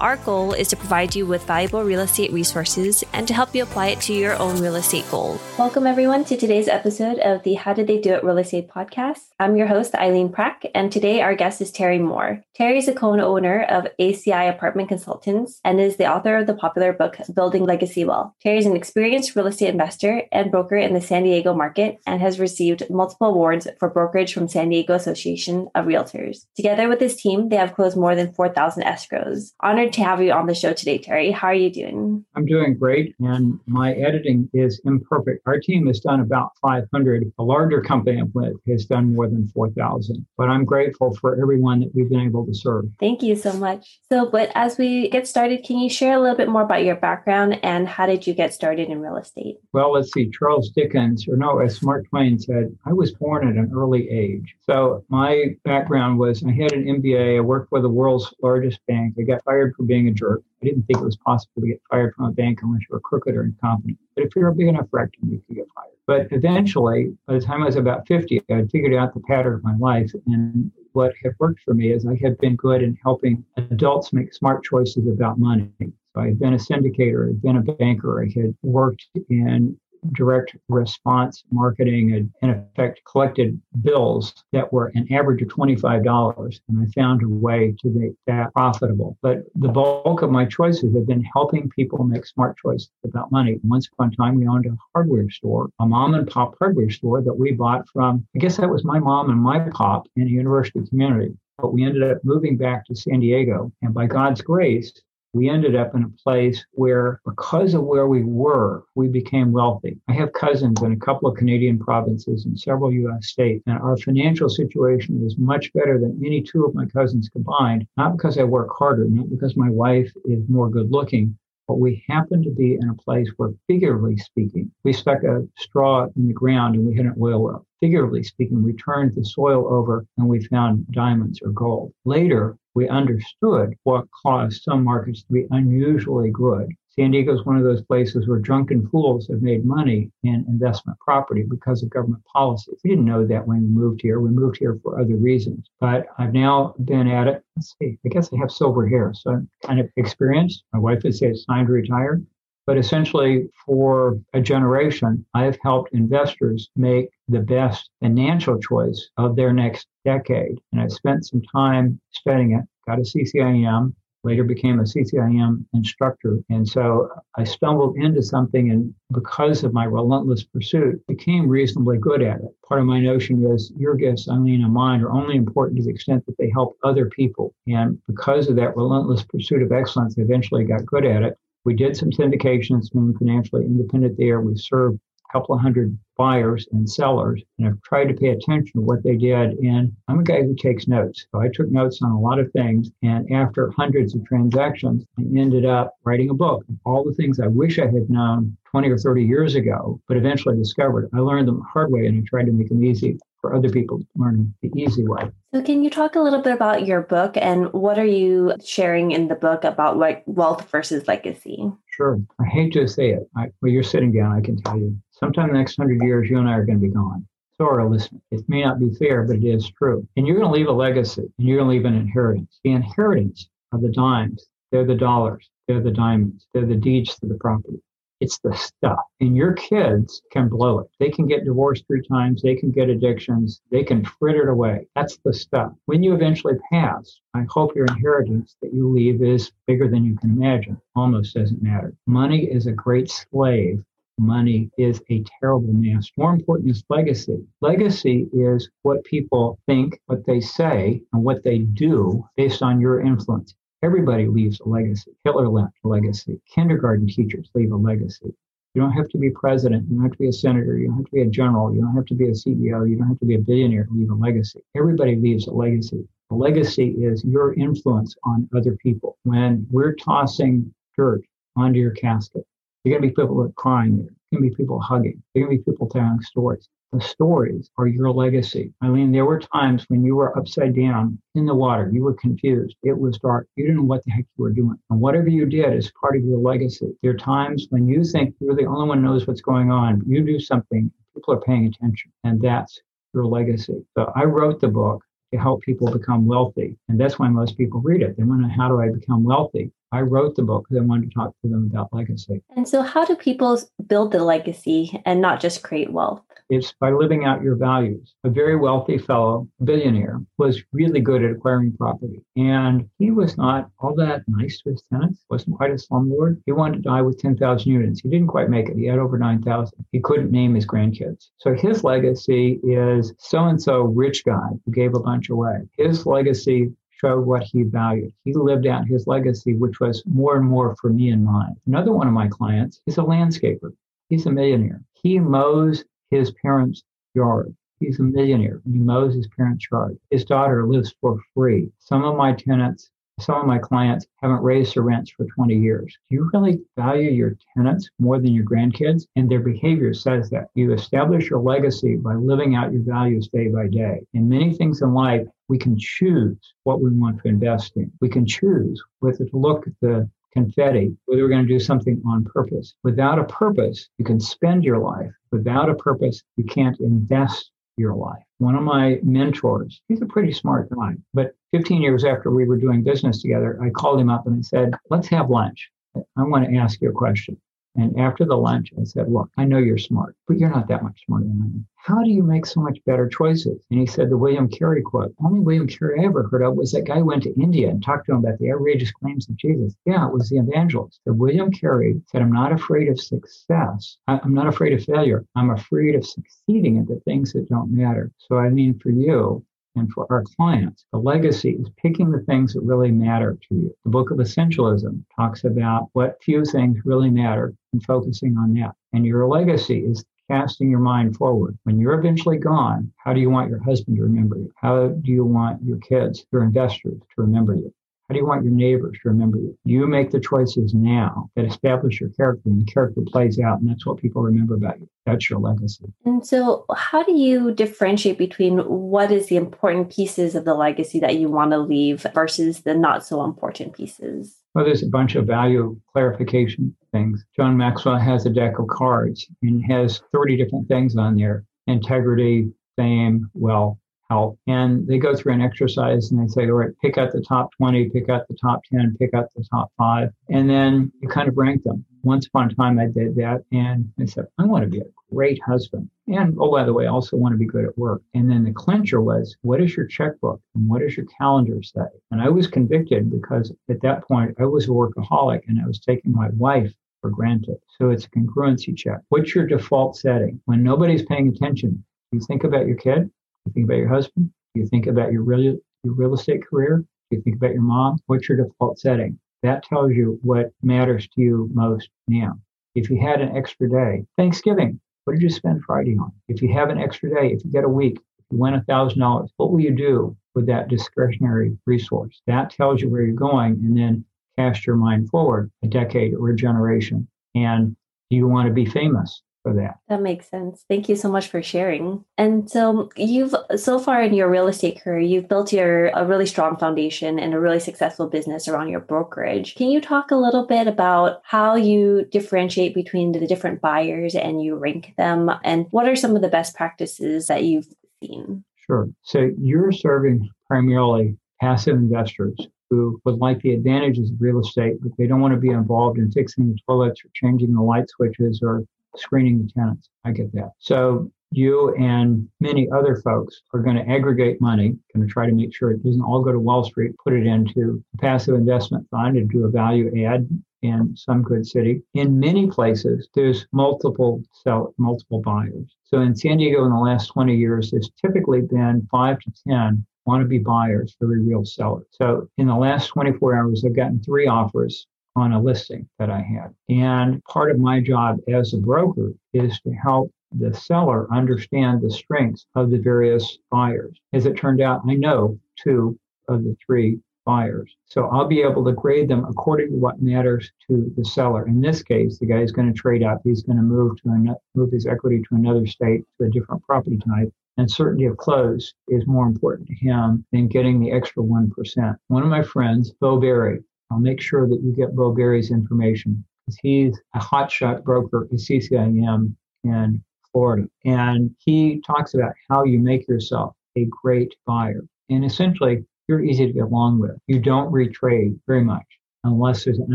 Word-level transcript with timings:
Our 0.00 0.16
goal 0.18 0.52
is 0.52 0.68
to 0.68 0.76
provide 0.76 1.16
you 1.16 1.26
with 1.26 1.44
valuable 1.44 1.82
real 1.82 1.98
estate 1.98 2.32
resources 2.32 3.02
and 3.12 3.26
to 3.26 3.34
help 3.34 3.52
you 3.52 3.64
apply 3.64 3.88
it 3.88 4.00
to 4.02 4.12
your 4.12 4.38
own 4.38 4.60
real 4.60 4.76
estate 4.76 5.10
goal. 5.10 5.40
Welcome, 5.58 5.88
everyone, 5.88 6.24
to 6.26 6.36
today's 6.36 6.68
episode 6.68 7.18
of 7.18 7.42
the 7.42 7.54
How 7.54 7.72
Did 7.72 7.88
They 7.88 8.00
Do 8.00 8.14
It 8.14 8.22
Real 8.22 8.38
Estate 8.38 8.68
podcast. 8.68 9.22
I'm 9.40 9.56
your 9.56 9.66
host, 9.66 9.96
Eileen 9.96 10.28
Prack, 10.28 10.70
and 10.72 10.92
today 10.92 11.20
our 11.20 11.34
guest 11.34 11.60
is 11.60 11.72
Terry 11.72 11.98
Moore. 11.98 12.44
Terry 12.54 12.78
is 12.78 12.86
a 12.86 12.94
co 12.94 13.18
owner 13.18 13.64
of 13.64 13.88
ACI 14.00 14.48
Apartment 14.48 14.88
Consultants 14.88 15.60
and 15.64 15.80
is 15.80 15.96
the 15.96 16.06
author 16.06 16.36
of 16.36 16.46
the 16.46 16.54
popular 16.54 16.92
book, 16.92 17.16
Building 17.34 17.64
Legacy 17.64 18.04
Wealth. 18.04 18.34
Terry 18.40 18.58
is 18.58 18.66
an 18.66 18.76
experienced 18.76 19.34
real 19.34 19.48
estate 19.48 19.70
investor 19.70 20.22
and 20.30 20.52
broker 20.52 20.76
in 20.76 20.94
the 20.94 21.00
San 21.00 21.24
Diego 21.24 21.54
market 21.54 21.98
and 22.06 22.20
has 22.20 22.38
received 22.38 22.88
multiple 22.88 23.30
awards 23.30 23.66
for 23.80 23.90
brokerage 23.90 24.32
from 24.32 24.46
San 24.46 24.68
Diego 24.68 24.94
Association 24.94 25.68
of 25.74 25.86
Realtors. 25.86 26.46
Together 26.54 26.88
with 26.88 27.00
his 27.00 27.16
team, 27.16 27.48
they 27.48 27.56
have 27.56 27.74
closed 27.74 27.96
more 27.96 28.14
than 28.14 28.32
4,000 28.32 28.84
escrows. 28.84 29.54
Honored 29.58 29.87
honored 29.88 29.94
to 29.94 30.04
have 30.04 30.22
you 30.22 30.32
on 30.32 30.46
the 30.46 30.54
show 30.54 30.72
today, 30.72 30.98
Terry. 30.98 31.30
How 31.30 31.48
are 31.48 31.54
you 31.54 31.70
doing? 31.70 32.24
I'm 32.34 32.44
doing 32.44 32.76
great, 32.76 33.14
and 33.20 33.58
my 33.66 33.94
editing 33.94 34.48
is 34.52 34.80
imperfect. 34.84 35.42
Our 35.46 35.60
team 35.60 35.86
has 35.86 36.00
done 36.00 36.20
about 36.20 36.52
500. 36.60 37.32
A 37.38 37.42
larger 37.42 37.80
company 37.80 38.18
I'm 38.18 38.30
with 38.34 38.56
has 38.68 38.84
done 38.84 39.14
more 39.14 39.26
than 39.28 39.48
4,000. 39.48 40.26
But 40.36 40.48
I'm 40.48 40.64
grateful 40.64 41.14
for 41.16 41.40
everyone 41.40 41.80
that 41.80 41.94
we've 41.94 42.08
been 42.08 42.20
able 42.20 42.44
to 42.46 42.54
serve. 42.54 42.84
Thank 43.00 43.22
you 43.22 43.34
so 43.36 43.52
much. 43.54 44.00
So, 44.10 44.30
but 44.30 44.50
as 44.54 44.76
we 44.78 45.08
get 45.08 45.26
started, 45.26 45.64
can 45.64 45.78
you 45.78 45.88
share 45.88 46.16
a 46.16 46.20
little 46.20 46.36
bit 46.36 46.48
more 46.48 46.62
about 46.62 46.84
your 46.84 46.96
background 46.96 47.58
and 47.62 47.88
how 47.88 48.06
did 48.06 48.26
you 48.26 48.34
get 48.34 48.52
started 48.52 48.88
in 48.88 49.00
real 49.00 49.16
estate? 49.16 49.56
Well, 49.72 49.92
let's 49.92 50.12
see. 50.12 50.30
Charles 50.30 50.70
Dickens, 50.70 51.26
or 51.28 51.36
no, 51.36 51.58
as 51.58 51.82
Mark 51.82 52.08
Twain 52.08 52.38
said, 52.38 52.76
I 52.84 52.92
was 52.92 53.12
born 53.12 53.48
at 53.48 53.56
an 53.56 53.72
early 53.74 54.08
age. 54.10 54.54
So 54.60 55.04
my 55.08 55.56
background 55.64 56.18
was 56.18 56.44
I 56.44 56.52
had 56.52 56.72
an 56.72 56.84
MBA. 56.84 57.38
I 57.38 57.40
worked 57.40 57.70
for 57.70 57.80
the 57.80 57.88
world's 57.88 58.32
largest 58.42 58.80
bank. 58.86 59.14
I 59.18 59.22
got 59.22 59.44
fired 59.44 59.74
for 59.78 59.84
being 59.84 60.08
a 60.08 60.12
jerk. 60.12 60.42
I 60.60 60.66
didn't 60.66 60.82
think 60.82 60.98
it 60.98 61.04
was 61.04 61.16
possible 61.16 61.62
to 61.62 61.68
get 61.68 61.80
fired 61.88 62.14
from 62.14 62.26
a 62.26 62.32
bank 62.32 62.58
unless 62.62 62.82
you 62.82 62.88
were 62.90 63.00
crooked 63.00 63.34
or 63.34 63.44
incompetent. 63.44 63.98
But 64.14 64.24
if 64.24 64.36
you're 64.36 64.48
a 64.48 64.54
big 64.54 64.68
enough 64.68 64.88
rectum, 64.90 65.30
you 65.30 65.42
could 65.46 65.56
get 65.56 65.66
fired. 65.74 65.94
But 66.06 66.26
eventually, 66.32 67.16
by 67.26 67.34
the 67.34 67.40
time 67.40 67.62
I 67.62 67.66
was 67.66 67.76
about 67.76 68.06
50, 68.06 68.42
I 68.50 68.66
figured 68.72 68.94
out 68.94 69.14
the 69.14 69.20
pattern 69.20 69.54
of 69.54 69.64
my 69.64 69.76
life. 69.76 70.10
And 70.26 70.70
what 70.92 71.14
had 71.22 71.32
worked 71.38 71.60
for 71.60 71.74
me 71.74 71.92
is 71.92 72.06
I 72.06 72.18
had 72.20 72.36
been 72.38 72.56
good 72.56 72.82
in 72.82 72.98
helping 73.02 73.44
adults 73.56 74.12
make 74.12 74.34
smart 74.34 74.64
choices 74.64 75.06
about 75.06 75.38
money. 75.38 75.70
So 75.80 76.22
I 76.22 76.26
had 76.26 76.38
been 76.38 76.54
a 76.54 76.58
syndicator, 76.58 77.26
I 77.26 77.28
had 77.28 77.42
been 77.42 77.56
a 77.56 77.72
banker, 77.74 78.22
I 78.22 78.40
had 78.40 78.54
worked 78.62 79.06
in 79.30 79.78
direct 80.12 80.56
response 80.68 81.44
marketing 81.50 82.12
and 82.12 82.30
in 82.42 82.50
effect 82.50 83.00
collected 83.04 83.60
bills 83.82 84.34
that 84.52 84.72
were 84.72 84.92
an 84.94 85.10
average 85.12 85.42
of 85.42 85.48
$25 85.48 86.60
and 86.68 86.78
i 86.80 87.00
found 87.00 87.22
a 87.22 87.28
way 87.28 87.74
to 87.80 87.88
make 87.90 88.12
that 88.26 88.52
profitable 88.52 89.16
but 89.22 89.38
the 89.56 89.68
bulk 89.68 90.22
of 90.22 90.30
my 90.30 90.44
choices 90.44 90.94
have 90.94 91.06
been 91.06 91.24
helping 91.34 91.68
people 91.70 92.04
make 92.04 92.26
smart 92.26 92.56
choices 92.56 92.90
about 93.04 93.32
money 93.32 93.58
once 93.64 93.88
upon 93.92 94.12
a 94.12 94.16
time 94.16 94.34
we 94.34 94.46
owned 94.46 94.66
a 94.66 94.76
hardware 94.94 95.28
store 95.30 95.70
a 95.80 95.86
mom 95.86 96.14
and 96.14 96.28
pop 96.28 96.54
hardware 96.58 96.90
store 96.90 97.22
that 97.22 97.34
we 97.34 97.52
bought 97.52 97.86
from 97.88 98.26
i 98.34 98.38
guess 98.38 98.56
that 98.56 98.70
was 98.70 98.84
my 98.84 98.98
mom 98.98 99.30
and 99.30 99.40
my 99.40 99.60
pop 99.70 100.06
in 100.16 100.24
a 100.24 100.30
university 100.30 100.80
community 100.88 101.34
but 101.58 101.72
we 101.72 101.84
ended 101.84 102.04
up 102.04 102.18
moving 102.22 102.56
back 102.56 102.86
to 102.86 102.94
San 102.94 103.20
Diego. 103.20 103.72
And 103.82 103.92
by 103.92 104.06
God's 104.06 104.40
grace, 104.40 104.92
we 105.32 105.48
ended 105.48 105.76
up 105.76 105.94
in 105.94 106.04
a 106.04 106.22
place 106.22 106.64
where, 106.72 107.20
because 107.24 107.74
of 107.74 107.84
where 107.84 108.08
we 108.08 108.24
were, 108.24 108.84
we 108.94 109.08
became 109.08 109.52
wealthy. 109.52 109.98
I 110.08 110.12
have 110.12 110.32
cousins 110.32 110.82
in 110.82 110.92
a 110.92 110.96
couple 110.96 111.28
of 111.28 111.36
Canadian 111.36 111.78
provinces 111.78 112.46
and 112.46 112.58
several 112.58 112.92
U.S. 112.92 113.28
states, 113.28 113.62
and 113.66 113.78
our 113.78 113.96
financial 113.98 114.48
situation 114.48 115.22
is 115.24 115.36
much 115.38 115.72
better 115.74 115.98
than 115.98 116.20
any 116.24 116.42
two 116.42 116.64
of 116.64 116.74
my 116.74 116.86
cousins 116.86 117.28
combined, 117.28 117.86
not 117.96 118.16
because 118.16 118.38
I 118.38 118.44
work 118.44 118.70
harder, 118.76 119.06
not 119.08 119.30
because 119.30 119.56
my 119.56 119.70
wife 119.70 120.10
is 120.24 120.48
more 120.48 120.70
good 120.70 120.90
looking, 120.90 121.36
but 121.68 121.78
we 121.78 122.02
happen 122.08 122.42
to 122.42 122.50
be 122.50 122.78
in 122.80 122.88
a 122.88 122.94
place 122.94 123.28
where, 123.36 123.50
figuratively 123.66 124.16
speaking, 124.16 124.70
we 124.84 124.92
stuck 124.94 125.22
a 125.22 125.46
straw 125.58 126.06
in 126.16 126.26
the 126.26 126.32
ground 126.32 126.74
and 126.74 126.86
we 126.86 126.94
hit 126.94 127.04
an 127.04 127.14
oil 127.20 127.42
well. 127.42 127.66
Figuratively 127.80 128.22
speaking, 128.22 128.62
we 128.64 128.72
turned 128.72 129.14
the 129.14 129.24
soil 129.24 129.68
over 129.70 130.06
and 130.16 130.26
we 130.26 130.42
found 130.46 130.90
diamonds 130.90 131.40
or 131.42 131.50
gold. 131.50 131.92
Later, 132.06 132.56
we 132.78 132.88
understood 132.88 133.74
what 133.82 134.06
caused 134.22 134.62
some 134.62 134.84
markets 134.84 135.24
to 135.24 135.32
be 135.32 135.48
unusually 135.50 136.30
good. 136.30 136.68
San 136.90 137.10
Diego 137.10 137.34
is 137.34 137.44
one 137.44 137.56
of 137.56 137.64
those 137.64 137.82
places 137.82 138.28
where 138.28 138.38
drunken 138.38 138.88
fools 138.88 139.26
have 139.26 139.42
made 139.42 139.64
money 139.64 140.12
in 140.22 140.44
investment 140.48 140.96
property 141.00 141.42
because 141.42 141.82
of 141.82 141.90
government 141.90 142.22
policies. 142.32 142.78
We 142.84 142.90
didn't 142.90 143.04
know 143.04 143.26
that 143.26 143.44
when 143.44 143.62
we 143.62 143.68
moved 143.68 144.00
here. 144.00 144.20
We 144.20 144.30
moved 144.30 144.58
here 144.58 144.78
for 144.80 145.00
other 145.00 145.16
reasons. 145.16 145.68
But 145.80 146.06
I've 146.18 146.32
now 146.32 146.74
been 146.84 147.08
at 147.08 147.26
it. 147.26 147.42
Let's 147.56 147.74
see, 147.80 147.98
I 148.06 148.08
guess 148.10 148.32
I 148.32 148.36
have 148.36 148.52
silver 148.52 148.86
hair, 148.86 149.12
so 149.12 149.32
I'm 149.32 149.48
kind 149.64 149.80
of 149.80 149.88
experienced. 149.96 150.62
My 150.72 150.78
wife 150.78 151.02
would 151.02 151.16
say 151.16 151.26
it's 151.26 151.46
time 151.46 151.66
to 151.66 151.72
retire. 151.72 152.20
But 152.68 152.76
essentially, 152.76 153.48
for 153.64 154.20
a 154.34 154.42
generation, 154.42 155.24
I 155.32 155.44
have 155.44 155.56
helped 155.62 155.94
investors 155.94 156.68
make 156.76 157.08
the 157.26 157.40
best 157.40 157.88
financial 158.02 158.58
choice 158.58 159.08
of 159.16 159.36
their 159.36 159.54
next 159.54 159.86
decade. 160.04 160.60
And 160.70 160.82
I 160.82 160.88
spent 160.88 161.24
some 161.24 161.40
time 161.50 161.98
studying 162.10 162.52
it, 162.52 162.64
got 162.86 162.98
a 162.98 163.04
CCIM, 163.04 163.94
later 164.22 164.44
became 164.44 164.80
a 164.80 164.82
CCIM 164.82 165.64
instructor. 165.72 166.40
And 166.50 166.68
so 166.68 167.08
I 167.38 167.44
stumbled 167.44 167.96
into 167.96 168.22
something 168.22 168.70
and 168.70 168.94
because 169.14 169.64
of 169.64 169.72
my 169.72 169.84
relentless 169.84 170.44
pursuit, 170.44 171.02
became 171.06 171.48
reasonably 171.48 171.96
good 171.96 172.20
at 172.20 172.40
it. 172.40 172.54
Part 172.68 172.80
of 172.80 172.86
my 172.86 173.00
notion 173.00 173.50
is 173.50 173.72
your 173.78 173.94
gifts, 173.94 174.28
Eileen, 174.28 174.62
and 174.62 174.74
mine 174.74 175.00
are 175.00 175.10
only 175.10 175.36
important 175.36 175.78
to 175.78 175.84
the 175.84 175.90
extent 175.90 176.26
that 176.26 176.36
they 176.36 176.50
help 176.50 176.76
other 176.84 177.06
people. 177.06 177.54
And 177.66 177.98
because 178.06 178.50
of 178.50 178.56
that 178.56 178.76
relentless 178.76 179.22
pursuit 179.22 179.62
of 179.62 179.72
excellence, 179.72 180.16
I 180.18 180.20
eventually 180.20 180.64
got 180.64 180.84
good 180.84 181.06
at 181.06 181.22
it. 181.22 181.38
We 181.68 181.74
did 181.74 181.98
some 181.98 182.08
syndications, 182.08 182.90
being 182.90 183.14
financially 183.18 183.66
independent 183.66 184.16
there. 184.16 184.40
We 184.40 184.56
served 184.56 184.98
a 185.28 185.32
couple 185.34 185.54
of 185.54 185.60
hundred 185.60 185.98
buyers 186.16 186.66
and 186.72 186.88
sellers, 186.88 187.42
and 187.58 187.68
I've 187.68 187.82
tried 187.82 188.06
to 188.06 188.14
pay 188.14 188.28
attention 188.28 188.72
to 188.72 188.80
what 188.80 189.02
they 189.04 189.16
did. 189.16 189.50
And 189.58 189.92
I'm 190.08 190.20
a 190.20 190.22
guy 190.22 190.44
who 190.44 190.54
takes 190.54 190.88
notes. 190.88 191.26
So 191.30 191.42
I 191.42 191.48
took 191.52 191.70
notes 191.70 192.00
on 192.00 192.12
a 192.12 192.18
lot 192.18 192.38
of 192.38 192.50
things. 192.52 192.90
And 193.02 193.30
after 193.30 193.70
hundreds 193.76 194.14
of 194.14 194.24
transactions, 194.24 195.04
I 195.18 195.24
ended 195.36 195.66
up 195.66 195.92
writing 196.04 196.30
a 196.30 196.34
book 196.34 196.64
of 196.70 196.76
all 196.86 197.04
the 197.04 197.12
things 197.12 197.38
I 197.38 197.48
wish 197.48 197.78
I 197.78 197.84
had 197.84 198.08
known 198.08 198.56
20 198.70 198.88
or 198.88 198.96
30 198.96 199.22
years 199.22 199.54
ago, 199.54 200.00
but 200.08 200.16
eventually 200.16 200.56
discovered. 200.56 201.10
I 201.12 201.18
learned 201.18 201.48
them 201.48 201.58
the 201.58 201.64
hard 201.64 201.92
way 201.92 202.06
and 202.06 202.16
I 202.16 202.22
tried 202.26 202.46
to 202.46 202.52
make 202.52 202.70
them 202.70 202.82
easy 202.82 203.18
for 203.40 203.54
other 203.54 203.70
people 203.70 204.00
learning 204.16 204.54
the 204.62 204.70
easy 204.76 205.06
way. 205.06 205.30
So, 205.54 205.62
can 205.62 205.82
you 205.82 205.90
talk 205.90 206.16
a 206.16 206.20
little 206.20 206.42
bit 206.42 206.52
about 206.52 206.86
your 206.86 207.02
book 207.02 207.36
and 207.36 207.72
what 207.72 207.98
are 207.98 208.04
you 208.04 208.54
sharing 208.64 209.12
in 209.12 209.28
the 209.28 209.34
book 209.34 209.64
about 209.64 209.96
like 209.96 210.22
wealth 210.26 210.70
versus 210.70 211.06
legacy? 211.08 211.70
Sure. 211.86 212.20
I 212.40 212.46
hate 212.46 212.72
to 212.74 212.86
say 212.86 213.10
it. 213.10 213.28
I, 213.36 213.48
well, 213.62 213.72
you're 213.72 213.82
sitting 213.82 214.12
down, 214.12 214.36
I 214.36 214.40
can 214.40 214.60
tell 214.62 214.78
you. 214.78 214.96
Sometime 215.10 215.46
in 215.46 215.52
the 215.52 215.58
next 215.58 215.76
hundred 215.76 216.02
years, 216.02 216.28
you 216.30 216.38
and 216.38 216.48
I 216.48 216.52
are 216.52 216.64
going 216.64 216.80
to 216.80 216.86
be 216.86 216.92
gone. 216.92 217.26
So 217.56 217.66
are 217.66 217.90
listeners. 217.90 218.22
It 218.30 218.48
may 218.48 218.62
not 218.62 218.78
be 218.78 218.94
fair, 218.94 219.24
but 219.24 219.36
it 219.36 219.44
is 219.44 219.68
true. 219.70 220.06
And 220.16 220.26
you're 220.26 220.36
going 220.36 220.46
to 220.46 220.56
leave 220.56 220.68
a 220.68 220.72
legacy 220.72 221.22
and 221.22 221.48
you're 221.48 221.58
going 221.58 221.68
to 221.68 221.74
leave 221.74 221.84
an 221.86 222.00
inheritance. 222.00 222.60
The 222.62 222.70
inheritance 222.70 223.48
are 223.72 223.80
the 223.80 223.90
dimes, 223.90 224.46
they're 224.70 224.84
the 224.84 224.94
dollars, 224.94 225.50
they're 225.66 225.82
the 225.82 225.90
diamonds, 225.90 226.46
they're 226.54 226.66
the 226.66 226.76
deeds 226.76 227.18
to 227.18 227.26
the 227.26 227.34
property. 227.34 227.82
It's 228.20 228.38
the 228.38 228.54
stuff. 228.54 228.98
And 229.20 229.36
your 229.36 229.52
kids 229.52 230.22
can 230.32 230.48
blow 230.48 230.80
it. 230.80 230.88
They 230.98 231.10
can 231.10 231.26
get 231.26 231.44
divorced 231.44 231.86
three 231.86 232.02
times. 232.02 232.42
They 232.42 232.56
can 232.56 232.70
get 232.70 232.88
addictions. 232.88 233.60
They 233.70 233.84
can 233.84 234.04
fritter 234.04 234.48
it 234.48 234.52
away. 234.52 234.88
That's 234.94 235.18
the 235.24 235.32
stuff. 235.32 235.72
When 235.86 236.02
you 236.02 236.14
eventually 236.14 236.54
pass, 236.70 237.20
I 237.34 237.44
hope 237.48 237.76
your 237.76 237.86
inheritance 237.86 238.56
that 238.62 238.74
you 238.74 238.88
leave 238.88 239.22
is 239.22 239.52
bigger 239.66 239.88
than 239.88 240.04
you 240.04 240.16
can 240.16 240.30
imagine. 240.30 240.80
Almost 240.96 241.34
doesn't 241.34 241.62
matter. 241.62 241.94
Money 242.06 242.44
is 242.44 242.66
a 242.66 242.72
great 242.72 243.10
slave 243.10 243.84
money 244.18 244.70
is 244.78 245.00
a 245.10 245.24
terrible 245.40 245.72
master. 245.72 246.12
More 246.16 246.34
important 246.34 246.70
is 246.70 246.84
legacy. 246.88 247.46
Legacy 247.60 248.28
is 248.32 248.68
what 248.82 249.04
people 249.04 249.58
think, 249.66 250.00
what 250.06 250.26
they 250.26 250.40
say, 250.40 251.00
and 251.12 251.22
what 251.22 251.42
they 251.44 251.58
do 251.58 252.24
based 252.36 252.62
on 252.62 252.80
your 252.80 253.00
influence. 253.00 253.54
Everybody 253.82 254.26
leaves 254.26 254.58
a 254.60 254.68
legacy. 254.68 255.12
Hitler 255.24 255.48
left 255.48 255.74
a 255.84 255.88
legacy. 255.88 256.40
Kindergarten 256.52 257.06
teachers 257.06 257.48
leave 257.54 257.70
a 257.70 257.76
legacy. 257.76 258.34
You 258.74 258.82
don't 258.82 258.92
have 258.92 259.08
to 259.10 259.18
be 259.18 259.30
president. 259.30 259.88
You 259.88 259.96
don't 259.96 260.04
have 260.04 260.12
to 260.12 260.18
be 260.18 260.28
a 260.28 260.32
senator. 260.32 260.76
You 260.76 260.88
don't 260.88 260.96
have 260.96 261.06
to 261.06 261.12
be 261.12 261.22
a 261.22 261.26
general. 261.26 261.72
You 261.72 261.82
don't 261.82 261.94
have 261.94 262.06
to 262.06 262.14
be 262.14 262.26
a 262.26 262.32
CEO. 262.32 262.88
You 262.88 262.96
don't 262.96 263.06
have 263.06 263.20
to 263.20 263.24
be 263.24 263.36
a 263.36 263.38
billionaire 263.38 263.84
to 263.84 263.92
leave 263.92 264.10
a 264.10 264.14
legacy. 264.14 264.60
Everybody 264.76 265.14
leaves 265.14 265.46
a 265.46 265.52
legacy. 265.52 266.08
A 266.30 266.34
legacy 266.34 266.88
is 266.98 267.24
your 267.24 267.54
influence 267.54 268.16
on 268.24 268.48
other 268.54 268.76
people. 268.82 269.16
When 269.22 269.64
we're 269.70 269.94
tossing 269.94 270.74
dirt 270.96 271.22
onto 271.56 271.78
your 271.78 271.92
casket, 271.92 272.44
there 272.84 272.92
are 272.92 272.98
going 272.98 273.02
to 273.02 273.14
be 273.14 273.22
people 273.22 273.52
crying 273.56 273.96
there. 273.96 274.06
Are 274.06 274.38
going 274.38 274.42
to 274.42 274.50
be 274.50 274.56
people 274.56 274.80
hugging. 274.80 275.22
There 275.34 275.44
are 275.44 275.46
going 275.46 275.58
to 275.58 275.64
be 275.64 275.70
people 275.70 275.88
telling 275.88 276.20
stories. 276.20 276.68
The 276.92 277.00
stories 277.02 277.70
are 277.76 277.86
your 277.86 278.10
legacy. 278.10 278.72
I 278.80 278.88
mean, 278.88 279.12
there 279.12 279.26
were 279.26 279.40
times 279.40 279.84
when 279.88 280.02
you 280.04 280.16
were 280.16 280.36
upside 280.38 280.74
down 280.74 281.18
in 281.34 281.44
the 281.44 281.54
water. 281.54 281.90
You 281.92 282.02
were 282.02 282.14
confused. 282.14 282.76
It 282.82 282.98
was 282.98 283.18
dark. 283.18 283.46
You 283.56 283.64
didn't 283.66 283.76
know 283.76 283.84
what 283.84 284.02
the 284.04 284.10
heck 284.10 284.24
you 284.36 284.42
were 284.42 284.52
doing. 284.52 284.78
And 284.88 284.98
whatever 284.98 285.28
you 285.28 285.44
did 285.44 285.74
is 285.74 285.92
part 286.00 286.16
of 286.16 286.24
your 286.24 286.38
legacy. 286.38 286.96
There 287.02 287.10
are 287.10 287.16
times 287.16 287.66
when 287.68 287.86
you 287.86 288.04
think 288.04 288.36
you're 288.40 288.56
the 288.56 288.64
only 288.64 288.88
one 288.88 289.02
knows 289.02 289.26
what's 289.26 289.42
going 289.42 289.70
on. 289.70 290.02
You 290.06 290.24
do 290.24 290.40
something, 290.40 290.90
people 291.14 291.34
are 291.34 291.40
paying 291.42 291.66
attention. 291.66 292.10
And 292.24 292.40
that's 292.40 292.80
your 293.12 293.26
legacy. 293.26 293.84
So 293.96 294.10
I 294.16 294.24
wrote 294.24 294.60
the 294.60 294.68
book 294.68 295.04
to 295.34 295.38
help 295.38 295.60
people 295.60 295.90
become 295.92 296.26
wealthy. 296.26 296.78
And 296.88 296.98
that's 296.98 297.18
why 297.18 297.28
most 297.28 297.58
people 297.58 297.80
read 297.80 298.00
it. 298.00 298.16
They 298.16 298.24
want 298.24 298.40
to 298.40 298.48
know 298.48 298.54
how 298.56 298.68
do 298.68 298.80
I 298.80 298.88
become 298.88 299.24
wealthy? 299.24 299.70
I 299.92 300.02
wrote 300.02 300.36
the 300.36 300.42
book 300.42 300.66
because 300.68 300.82
I 300.82 300.86
wanted 300.86 301.10
to 301.10 301.14
talk 301.14 301.34
to 301.42 301.48
them 301.48 301.70
about 301.70 301.92
legacy. 301.92 302.42
And 302.56 302.68
so, 302.68 302.82
how 302.82 303.04
do 303.04 303.16
people 303.16 303.60
build 303.86 304.12
the 304.12 304.22
legacy 304.22 305.00
and 305.06 305.20
not 305.20 305.40
just 305.40 305.62
create 305.62 305.92
wealth? 305.92 306.22
It's 306.50 306.72
by 306.80 306.92
living 306.92 307.26
out 307.26 307.42
your 307.42 307.56
values. 307.56 308.14
A 308.24 308.30
very 308.30 308.56
wealthy 308.56 308.96
fellow, 308.96 309.46
billionaire, 309.64 310.20
was 310.38 310.62
really 310.72 311.00
good 311.00 311.22
at 311.22 311.30
acquiring 311.30 311.74
property. 311.76 312.22
And 312.36 312.88
he 312.98 313.10
was 313.10 313.36
not 313.36 313.70
all 313.78 313.94
that 313.96 314.22
nice 314.28 314.60
to 314.62 314.70
his 314.70 314.82
tenants, 314.90 315.24
wasn't 315.28 315.56
quite 315.56 315.72
a 315.72 315.74
slumlord. 315.74 316.40
He 316.46 316.52
wanted 316.52 316.76
to 316.76 316.88
die 316.88 317.02
with 317.02 317.18
10,000 317.18 317.70
units. 317.70 318.00
He 318.00 318.08
didn't 318.08 318.28
quite 318.28 318.48
make 318.48 318.70
it. 318.70 318.78
He 318.78 318.86
had 318.86 318.98
over 318.98 319.18
9,000. 319.18 319.84
He 319.92 320.00
couldn't 320.00 320.30
name 320.30 320.54
his 320.54 320.66
grandkids. 320.66 321.28
So 321.36 321.52
his 321.52 321.84
legacy 321.84 322.60
is 322.62 323.12
so 323.18 323.44
and 323.44 323.60
so 323.60 323.82
rich 323.82 324.24
guy 324.24 324.48
who 324.64 324.72
gave 324.72 324.94
a 324.94 325.00
bunch 325.00 325.28
away. 325.28 325.68
His 325.76 326.06
legacy 326.06 326.72
showed 327.00 327.26
what 327.26 327.42
he 327.42 327.62
valued. 327.62 328.12
He 328.24 328.32
lived 328.32 328.66
out 328.66 328.86
his 328.86 329.06
legacy, 329.06 329.54
which 329.54 329.80
was 329.80 330.02
more 330.06 330.36
and 330.36 330.46
more 330.46 330.76
for 330.80 330.90
me 330.90 331.10
and 331.10 331.24
mine. 331.24 331.54
Another 331.66 331.92
one 331.92 332.06
of 332.06 332.12
my 332.12 332.28
clients 332.28 332.80
is 332.86 332.98
a 332.98 333.02
landscaper. 333.02 333.72
He's 334.08 334.26
a 334.26 334.32
millionaire. 334.32 334.82
He 334.94 335.18
mows 335.18 335.84
his 336.10 336.32
parents' 336.32 336.82
yard. 337.14 337.54
He's 337.78 338.00
a 338.00 338.02
millionaire. 338.02 338.60
He 338.64 338.78
mows 338.78 339.14
his 339.14 339.28
parents' 339.28 339.66
yard. 339.70 339.98
His 340.10 340.24
daughter 340.24 340.66
lives 340.66 340.94
for 341.00 341.18
free. 341.34 341.70
Some 341.78 342.04
of 342.04 342.16
my 342.16 342.32
tenants, 342.32 342.90
some 343.20 343.40
of 343.40 343.46
my 343.46 343.58
clients 343.58 344.06
haven't 344.22 344.42
raised 344.42 344.74
their 344.74 344.82
rents 344.82 345.10
for 345.10 345.26
20 345.26 345.56
years. 345.56 345.96
Do 346.08 346.16
you 346.16 346.30
really 346.32 346.60
value 346.76 347.10
your 347.10 347.36
tenants 347.56 347.90
more 347.98 348.18
than 348.18 348.32
your 348.32 348.44
grandkids? 348.44 349.06
And 349.16 349.28
their 349.28 349.40
behavior 349.40 349.92
says 349.94 350.30
that. 350.30 350.48
You 350.54 350.72
establish 350.72 351.30
your 351.30 351.40
legacy 351.40 351.96
by 351.96 352.14
living 352.14 352.54
out 352.54 352.72
your 352.72 352.82
values 352.82 353.28
day 353.28 353.48
by 353.48 353.68
day. 353.68 354.06
In 354.14 354.28
many 354.28 354.54
things 354.54 354.82
in 354.82 354.94
life, 354.94 355.26
we 355.48 355.58
can 355.58 355.76
choose 355.78 356.36
what 356.64 356.80
we 356.80 356.90
want 356.90 357.20
to 357.22 357.28
invest 357.28 357.76
in. 357.76 357.90
We 358.00 358.08
can 358.08 358.26
choose 358.26 358.82
whether 359.00 359.24
to 359.24 359.36
look 359.36 359.66
at 359.66 359.74
the 359.80 360.08
confetti, 360.32 360.96
whether 361.06 361.22
we're 361.22 361.28
going 361.28 361.46
to 361.46 361.52
do 361.52 361.58
something 361.58 362.00
on 362.06 362.24
purpose. 362.24 362.74
Without 362.84 363.18
a 363.18 363.24
purpose, 363.24 363.88
you 363.98 364.04
can 364.04 364.20
spend 364.20 364.62
your 364.62 364.78
life. 364.78 365.10
Without 365.32 365.68
a 365.68 365.74
purpose, 365.74 366.22
you 366.36 366.44
can't 366.44 366.78
invest 366.80 367.50
your 367.78 367.94
life. 367.94 368.22
One 368.38 368.54
of 368.54 368.62
my 368.62 369.00
mentors, 369.02 369.80
he's 369.88 370.02
a 370.02 370.06
pretty 370.06 370.32
smart 370.32 370.70
guy, 370.70 370.94
but 371.14 371.34
15 371.52 371.80
years 371.80 372.04
after 372.04 372.30
we 372.30 372.44
were 372.44 372.56
doing 372.56 372.82
business 372.82 373.22
together, 373.22 373.58
I 373.62 373.70
called 373.70 374.00
him 374.00 374.10
up 374.10 374.26
and 374.26 374.38
I 374.38 374.42
said, 374.42 374.74
let's 374.90 375.08
have 375.08 375.30
lunch. 375.30 375.70
I 375.96 376.22
want 376.22 376.48
to 376.48 376.56
ask 376.56 376.80
you 376.80 376.90
a 376.90 376.92
question. 376.92 377.40
And 377.78 377.96
after 377.96 378.24
the 378.24 378.36
lunch, 378.36 378.72
I 378.76 378.82
said, 378.82 379.08
Look, 379.08 379.30
I 379.38 379.44
know 379.44 379.58
you're 379.58 379.78
smart, 379.78 380.16
but 380.26 380.36
you're 380.36 380.50
not 380.50 380.66
that 380.66 380.82
much 380.82 381.00
smarter 381.06 381.26
than 381.26 381.40
I 381.40 381.44
am. 381.44 381.66
How 381.76 382.02
do 382.02 382.10
you 382.10 382.24
make 382.24 382.44
so 382.44 382.60
much 382.60 382.84
better 382.84 383.08
choices? 383.08 383.64
And 383.70 383.78
he 383.78 383.86
said, 383.86 384.10
The 384.10 384.16
William 384.16 384.48
Carey 384.48 384.82
quote. 384.82 385.14
Only 385.24 385.38
William 385.38 385.68
Carey 385.68 386.00
I 386.00 386.06
ever 386.06 386.24
heard 386.24 386.42
of 386.42 386.56
was 386.56 386.72
that 386.72 386.86
guy 386.86 386.98
who 386.98 387.04
went 387.04 387.22
to 387.22 387.40
India 387.40 387.70
and 387.70 387.80
talked 387.80 388.06
to 388.06 388.12
him 388.12 388.18
about 388.18 388.40
the 388.40 388.50
outrageous 388.50 388.90
claims 388.90 389.28
of 389.28 389.36
Jesus. 389.36 389.76
Yeah, 389.86 390.08
it 390.08 390.12
was 390.12 390.28
the 390.28 390.38
evangelist. 390.38 390.98
The 391.06 391.14
William 391.14 391.52
Carey 391.52 392.02
said, 392.10 392.20
I'm 392.20 392.32
not 392.32 392.52
afraid 392.52 392.88
of 392.88 393.00
success. 393.00 393.96
I'm 394.08 394.34
not 394.34 394.48
afraid 394.48 394.72
of 394.72 394.84
failure. 394.84 395.24
I'm 395.36 395.50
afraid 395.50 395.94
of 395.94 396.04
succeeding 396.04 396.78
at 396.78 396.88
the 396.88 397.00
things 397.04 397.32
that 397.34 397.48
don't 397.48 397.70
matter. 397.70 398.10
So, 398.18 398.38
I 398.38 398.48
mean, 398.48 398.76
for 398.80 398.90
you, 398.90 399.44
and 399.78 399.92
for 399.92 400.06
our 400.10 400.24
clients. 400.36 400.84
The 400.92 400.98
legacy 400.98 401.50
is 401.50 401.70
picking 401.76 402.10
the 402.10 402.20
things 402.20 402.54
that 402.54 402.62
really 402.62 402.90
matter 402.90 403.38
to 403.48 403.54
you. 403.54 403.74
The 403.84 403.90
book 403.90 404.10
of 404.10 404.18
Essentialism 404.18 405.02
talks 405.16 405.44
about 405.44 405.88
what 405.92 406.22
few 406.22 406.44
things 406.44 406.78
really 406.84 407.10
matter 407.10 407.54
and 407.72 407.82
focusing 407.84 408.36
on 408.36 408.52
that. 408.54 408.74
And 408.92 409.06
your 409.06 409.26
legacy 409.26 409.80
is 409.80 410.04
casting 410.30 410.70
your 410.70 410.80
mind 410.80 411.16
forward. 411.16 411.58
When 411.64 411.80
you're 411.80 411.98
eventually 411.98 412.38
gone, 412.38 412.92
how 412.96 413.12
do 413.12 413.20
you 413.20 413.30
want 413.30 413.50
your 413.50 413.62
husband 413.62 413.96
to 413.96 414.02
remember 414.02 414.36
you? 414.36 414.52
How 414.56 414.88
do 414.88 415.10
you 415.10 415.24
want 415.24 415.62
your 415.62 415.78
kids, 415.78 416.26
your 416.32 416.42
investors 416.42 416.98
to 417.00 417.22
remember 417.22 417.54
you? 417.54 417.72
How 418.08 418.14
do 418.14 418.20
you 418.20 418.26
want 418.26 418.42
your 418.42 418.54
neighbors 418.54 418.96
to 419.02 419.10
remember 419.10 419.36
you? 419.36 419.58
You 419.64 419.86
make 419.86 420.12
the 420.12 420.20
choices 420.20 420.72
now 420.72 421.28
that 421.36 421.44
establish 421.44 422.00
your 422.00 422.08
character, 422.10 422.48
and 422.48 422.66
character 422.66 423.02
plays 423.06 423.38
out, 423.38 423.60
and 423.60 423.68
that's 423.68 423.84
what 423.84 423.98
people 423.98 424.22
remember 424.22 424.54
about 424.54 424.80
you. 424.80 424.88
That's 425.04 425.28
your 425.28 425.40
legacy. 425.40 425.84
And 426.06 426.26
so, 426.26 426.64
how 426.74 427.02
do 427.02 427.12
you 427.12 427.52
differentiate 427.52 428.16
between 428.16 428.60
what 428.60 429.12
is 429.12 429.26
the 429.26 429.36
important 429.36 429.90
pieces 429.90 430.34
of 430.34 430.46
the 430.46 430.54
legacy 430.54 430.98
that 431.00 431.16
you 431.16 431.28
want 431.28 431.50
to 431.50 431.58
leave 431.58 432.06
versus 432.14 432.62
the 432.62 432.72
not 432.72 433.04
so 433.04 433.22
important 433.24 433.74
pieces? 433.74 434.36
Well, 434.54 434.64
there's 434.64 434.82
a 434.82 434.88
bunch 434.88 435.14
of 435.14 435.26
value 435.26 435.78
clarification 435.92 436.74
things. 436.92 437.22
John 437.36 437.58
Maxwell 437.58 437.98
has 437.98 438.24
a 438.24 438.30
deck 438.30 438.58
of 438.58 438.68
cards 438.68 439.26
and 439.42 439.62
has 439.70 440.00
30 440.12 440.38
different 440.38 440.66
things 440.66 440.96
on 440.96 441.16
there 441.16 441.44
integrity, 441.66 442.50
fame, 442.76 443.28
wealth, 443.34 443.76
help. 444.10 444.38
And 444.46 444.86
they 444.86 444.98
go 444.98 445.14
through 445.14 445.34
an 445.34 445.42
exercise 445.42 446.10
and 446.10 446.22
they 446.22 446.28
say, 446.28 446.46
all 446.46 446.52
right, 446.52 446.70
pick 446.80 446.98
out 446.98 447.12
the 447.12 447.20
top 447.20 447.50
20, 447.56 447.90
pick 447.90 448.08
out 448.08 448.26
the 448.28 448.34
top 448.34 448.60
10, 448.72 448.96
pick 448.98 449.14
out 449.14 449.26
the 449.34 449.44
top 449.50 449.70
five. 449.76 450.10
And 450.30 450.48
then 450.48 450.92
you 451.00 451.08
kind 451.08 451.28
of 451.28 451.36
rank 451.36 451.64
them. 451.64 451.84
Once 452.02 452.26
upon 452.26 452.50
a 452.50 452.54
time, 452.54 452.78
I 452.78 452.86
did 452.86 453.16
that. 453.16 453.42
And 453.52 453.90
I 454.00 454.06
said, 454.06 454.26
I 454.38 454.44
want 454.44 454.64
to 454.64 454.70
be 454.70 454.78
a 454.78 455.14
great 455.14 455.40
husband. 455.42 455.90
And 456.06 456.36
oh, 456.38 456.50
by 456.50 456.64
the 456.64 456.72
way, 456.72 456.86
I 456.86 456.90
also 456.90 457.16
want 457.16 457.32
to 457.32 457.38
be 457.38 457.46
good 457.46 457.64
at 457.64 457.76
work. 457.76 458.02
And 458.14 458.30
then 458.30 458.44
the 458.44 458.52
clincher 458.52 459.00
was, 459.00 459.36
what 459.42 459.60
does 459.60 459.76
your 459.76 459.86
checkbook 459.86 460.40
and 460.54 460.68
what 460.68 460.80
does 460.80 460.96
your 460.96 461.06
calendar 461.18 461.62
say? 461.62 461.86
And 462.10 462.22
I 462.22 462.28
was 462.28 462.46
convicted 462.46 463.10
because 463.10 463.52
at 463.68 463.82
that 463.82 464.06
point, 464.06 464.36
I 464.38 464.44
was 464.44 464.66
a 464.66 464.70
workaholic 464.70 465.42
and 465.48 465.60
I 465.60 465.66
was 465.66 465.80
taking 465.80 466.12
my 466.12 466.28
wife 466.30 466.72
for 467.00 467.10
granted. 467.10 467.56
So 467.78 467.90
it's 467.90 468.06
a 468.06 468.10
congruency 468.10 468.76
check. 468.76 468.98
What's 469.10 469.34
your 469.34 469.46
default 469.46 469.96
setting? 469.96 470.40
When 470.46 470.62
nobody's 470.62 471.04
paying 471.04 471.28
attention, 471.28 471.84
you 472.12 472.20
think 472.20 472.44
about 472.44 472.66
your 472.66 472.76
kid, 472.76 473.10
you 473.48 473.54
think 473.54 473.66
about 473.66 473.78
your 473.78 473.88
husband? 473.88 474.30
You 474.54 474.66
think 474.66 474.86
about 474.86 475.12
your 475.12 475.22
real, 475.22 475.40
your 475.42 475.94
real 475.94 476.14
estate 476.14 476.46
career? 476.46 476.84
You 477.10 477.20
think 477.22 477.36
about 477.36 477.52
your 477.52 477.62
mom? 477.62 477.98
What's 478.06 478.28
your 478.28 478.38
default 478.38 478.78
setting? 478.78 479.18
That 479.42 479.62
tells 479.62 479.92
you 479.92 480.18
what 480.22 480.50
matters 480.62 481.08
to 481.08 481.20
you 481.20 481.50
most 481.54 481.88
now. 482.06 482.38
If 482.74 482.90
you 482.90 483.00
had 483.00 483.20
an 483.20 483.36
extra 483.36 483.68
day, 483.70 484.04
Thanksgiving, 484.16 484.80
what 485.04 485.14
did 485.14 485.22
you 485.22 485.30
spend 485.30 485.64
Friday 485.64 485.96
on? 485.96 486.12
If 486.28 486.42
you 486.42 486.52
have 486.52 486.68
an 486.68 486.78
extra 486.78 487.08
day, 487.08 487.32
if 487.32 487.44
you 487.44 487.50
get 487.50 487.64
a 487.64 487.68
week, 487.68 487.96
if 488.18 488.24
you 488.30 488.38
win 488.38 488.54
a 488.54 488.60
$1,000, 488.68 489.28
what 489.36 489.50
will 489.50 489.60
you 489.60 489.74
do 489.74 490.16
with 490.34 490.46
that 490.46 490.68
discretionary 490.68 491.56
resource? 491.66 492.20
That 492.26 492.50
tells 492.50 492.82
you 492.82 492.90
where 492.90 493.02
you're 493.02 493.14
going 493.14 493.52
and 493.64 493.76
then 493.76 494.04
cast 494.36 494.66
your 494.66 494.76
mind 494.76 495.08
forward 495.08 495.50
a 495.62 495.66
decade 495.66 496.14
or 496.14 496.30
a 496.30 496.36
generation. 496.36 497.08
And 497.34 497.74
do 498.10 498.16
you 498.16 498.28
want 498.28 498.48
to 498.48 498.52
be 498.52 498.66
famous? 498.66 499.22
For 499.48 499.54
that. 499.54 499.78
That 499.88 500.02
makes 500.02 500.28
sense. 500.28 500.64
Thank 500.68 500.88
you 500.88 500.96
so 500.96 501.10
much 501.10 501.28
for 501.28 501.42
sharing. 501.42 502.04
And 502.16 502.50
so 502.50 502.90
you've 502.96 503.34
so 503.56 503.78
far 503.78 504.02
in 504.02 504.14
your 504.14 504.28
real 504.28 504.48
estate 504.48 504.80
career, 504.82 505.00
you've 505.00 505.28
built 505.28 505.52
your 505.52 505.88
a 505.88 506.04
really 506.04 506.26
strong 506.26 506.56
foundation 506.56 507.18
and 507.18 507.34
a 507.34 507.40
really 507.40 507.60
successful 507.60 508.08
business 508.08 508.48
around 508.48 508.68
your 508.68 508.80
brokerage. 508.80 509.54
Can 509.54 509.70
you 509.70 509.80
talk 509.80 510.10
a 510.10 510.16
little 510.16 510.46
bit 510.46 510.66
about 510.66 511.20
how 511.24 511.54
you 511.54 512.06
differentiate 512.10 512.74
between 512.74 513.12
the 513.12 513.26
different 513.26 513.60
buyers 513.60 514.14
and 514.14 514.42
you 514.42 514.56
rank 514.56 514.94
them 514.96 515.30
and 515.44 515.66
what 515.70 515.88
are 515.88 515.96
some 515.96 516.14
of 516.14 516.22
the 516.22 516.28
best 516.28 516.54
practices 516.54 517.26
that 517.28 517.44
you've 517.44 517.68
seen? 518.02 518.44
Sure. 518.66 518.88
So 519.02 519.30
you're 519.40 519.72
serving 519.72 520.28
primarily 520.46 521.16
passive 521.40 521.76
investors 521.76 522.36
who 522.70 523.00
would 523.04 523.18
like 523.18 523.40
the 523.40 523.54
advantages 523.54 524.10
of 524.10 524.20
real 524.20 524.40
estate, 524.40 524.74
but 524.82 524.92
they 524.98 525.06
don't 525.06 525.22
want 525.22 525.32
to 525.32 525.40
be 525.40 525.48
involved 525.48 525.98
in 525.98 526.12
fixing 526.12 526.48
the 526.48 526.58
toilets 526.68 527.02
or 527.02 527.08
changing 527.14 527.54
the 527.54 527.62
light 527.62 527.88
switches 527.88 528.40
or 528.42 528.62
screening 528.98 529.38
the 529.38 529.52
tenants. 529.52 529.88
I 530.04 530.12
get 530.12 530.32
that. 530.34 530.52
So 530.58 531.10
you 531.30 531.74
and 531.74 532.28
many 532.40 532.68
other 532.70 532.96
folks 532.96 533.42
are 533.52 533.60
going 533.60 533.76
to 533.76 533.88
aggregate 533.88 534.40
money, 534.40 534.76
going 534.94 535.06
to 535.06 535.12
try 535.12 535.26
to 535.26 535.32
make 535.32 535.54
sure 535.54 535.70
it 535.70 535.84
doesn't 535.84 536.02
all 536.02 536.22
go 536.22 536.32
to 536.32 536.38
Wall 536.38 536.64
Street, 536.64 536.92
put 537.02 537.12
it 537.12 537.26
into 537.26 537.82
a 537.94 537.96
passive 537.98 538.34
investment 538.34 538.86
fund 538.90 539.16
and 539.16 539.30
do 539.30 539.44
a 539.44 539.50
value 539.50 540.04
add 540.06 540.28
in 540.62 540.96
some 540.96 541.22
good 541.22 541.46
city. 541.46 541.82
In 541.94 542.18
many 542.18 542.48
places, 542.48 543.08
there's 543.14 543.46
multiple 543.52 544.22
sell 544.32 544.74
multiple 544.78 545.20
buyers. 545.20 545.76
So 545.84 546.00
in 546.00 546.16
San 546.16 546.38
Diego 546.38 546.64
in 546.64 546.72
the 546.72 546.78
last 546.78 547.08
20 547.08 547.36
years, 547.36 547.70
there's 547.70 547.90
typically 548.00 548.40
been 548.40 548.86
five 548.90 549.18
to 549.20 549.32
10 549.46 549.86
wannabe 550.06 550.42
buyers 550.42 550.96
for 550.98 551.06
real 551.06 551.44
seller. 551.44 551.82
So 551.90 552.28
in 552.38 552.46
the 552.46 552.56
last 552.56 552.88
24 552.88 553.36
hours, 553.36 553.64
I've 553.64 553.76
gotten 553.76 554.02
three 554.02 554.26
offers 554.26 554.86
on 555.18 555.32
a 555.32 555.40
listing 555.40 555.88
that 555.98 556.10
I 556.10 556.20
had. 556.20 556.54
And 556.68 557.22
part 557.24 557.50
of 557.50 557.58
my 557.58 557.80
job 557.80 558.18
as 558.28 558.54
a 558.54 558.58
broker 558.58 559.12
is 559.32 559.60
to 559.60 559.72
help 559.72 560.10
the 560.32 560.54
seller 560.54 561.06
understand 561.12 561.80
the 561.80 561.90
strengths 561.90 562.46
of 562.54 562.70
the 562.70 562.78
various 562.78 563.38
buyers. 563.50 563.98
As 564.12 564.26
it 564.26 564.36
turned 564.36 564.60
out, 564.60 564.82
I 564.86 564.94
know 564.94 565.38
two 565.56 565.98
of 566.28 566.44
the 566.44 566.56
three 566.64 566.98
buyers. 567.24 567.76
So 567.84 568.06
I'll 568.06 568.26
be 568.26 568.40
able 568.40 568.64
to 568.64 568.72
grade 568.72 569.08
them 569.08 569.26
according 569.28 569.70
to 569.70 569.76
what 569.76 570.00
matters 570.00 570.50
to 570.66 570.90
the 570.96 571.04
seller. 571.04 571.46
In 571.46 571.60
this 571.60 571.82
case, 571.82 572.18
the 572.18 572.26
guy 572.26 572.40
is 572.40 572.52
going 572.52 572.72
to 572.72 572.78
trade 572.78 573.02
up. 573.02 573.20
He's 573.22 573.42
going 573.42 573.58
to 573.58 573.62
move 573.62 574.00
to 574.02 574.08
an, 574.08 574.34
move 574.54 574.72
his 574.72 574.86
equity 574.86 575.20
to 575.28 575.34
another 575.34 575.66
state 575.66 576.04
to 576.18 576.26
a 576.26 576.30
different 576.30 576.62
property 576.62 576.98
type. 576.98 577.30
And 577.58 577.70
certainty 577.70 578.06
of 578.06 578.16
close 578.16 578.72
is 578.88 579.06
more 579.06 579.26
important 579.26 579.68
to 579.68 579.74
him 579.74 580.24
than 580.32 580.48
getting 580.48 580.80
the 580.80 580.92
extra 580.92 581.22
1%. 581.22 581.98
One 582.06 582.22
of 582.22 582.28
my 582.30 582.42
friends, 582.42 582.92
Bo 582.92 583.18
Berry, 583.18 583.60
I'll 583.90 583.98
make 583.98 584.20
sure 584.20 584.46
that 584.48 584.60
you 584.62 584.72
get 584.72 584.94
Bo 584.94 585.12
Berry's 585.12 585.50
information 585.50 586.24
because 586.46 586.58
he's 586.62 587.00
a 587.14 587.18
hotshot 587.18 587.84
broker 587.84 588.28
at 588.30 588.38
CCIM 588.38 589.34
in 589.64 590.04
Florida. 590.32 590.68
And 590.84 591.34
he 591.38 591.80
talks 591.86 592.14
about 592.14 592.32
how 592.50 592.64
you 592.64 592.78
make 592.78 593.08
yourself 593.08 593.54
a 593.76 593.86
great 593.86 594.34
buyer. 594.46 594.82
And 595.10 595.24
essentially, 595.24 595.84
you're 596.06 596.24
easy 596.24 596.46
to 596.46 596.52
get 596.52 596.64
along 596.64 597.00
with. 597.00 597.16
You 597.26 597.40
don't 597.40 597.72
retrade 597.72 598.38
very 598.46 598.64
much 598.64 598.84
unless 599.28 599.64
there's 599.64 599.78
an 599.78 599.94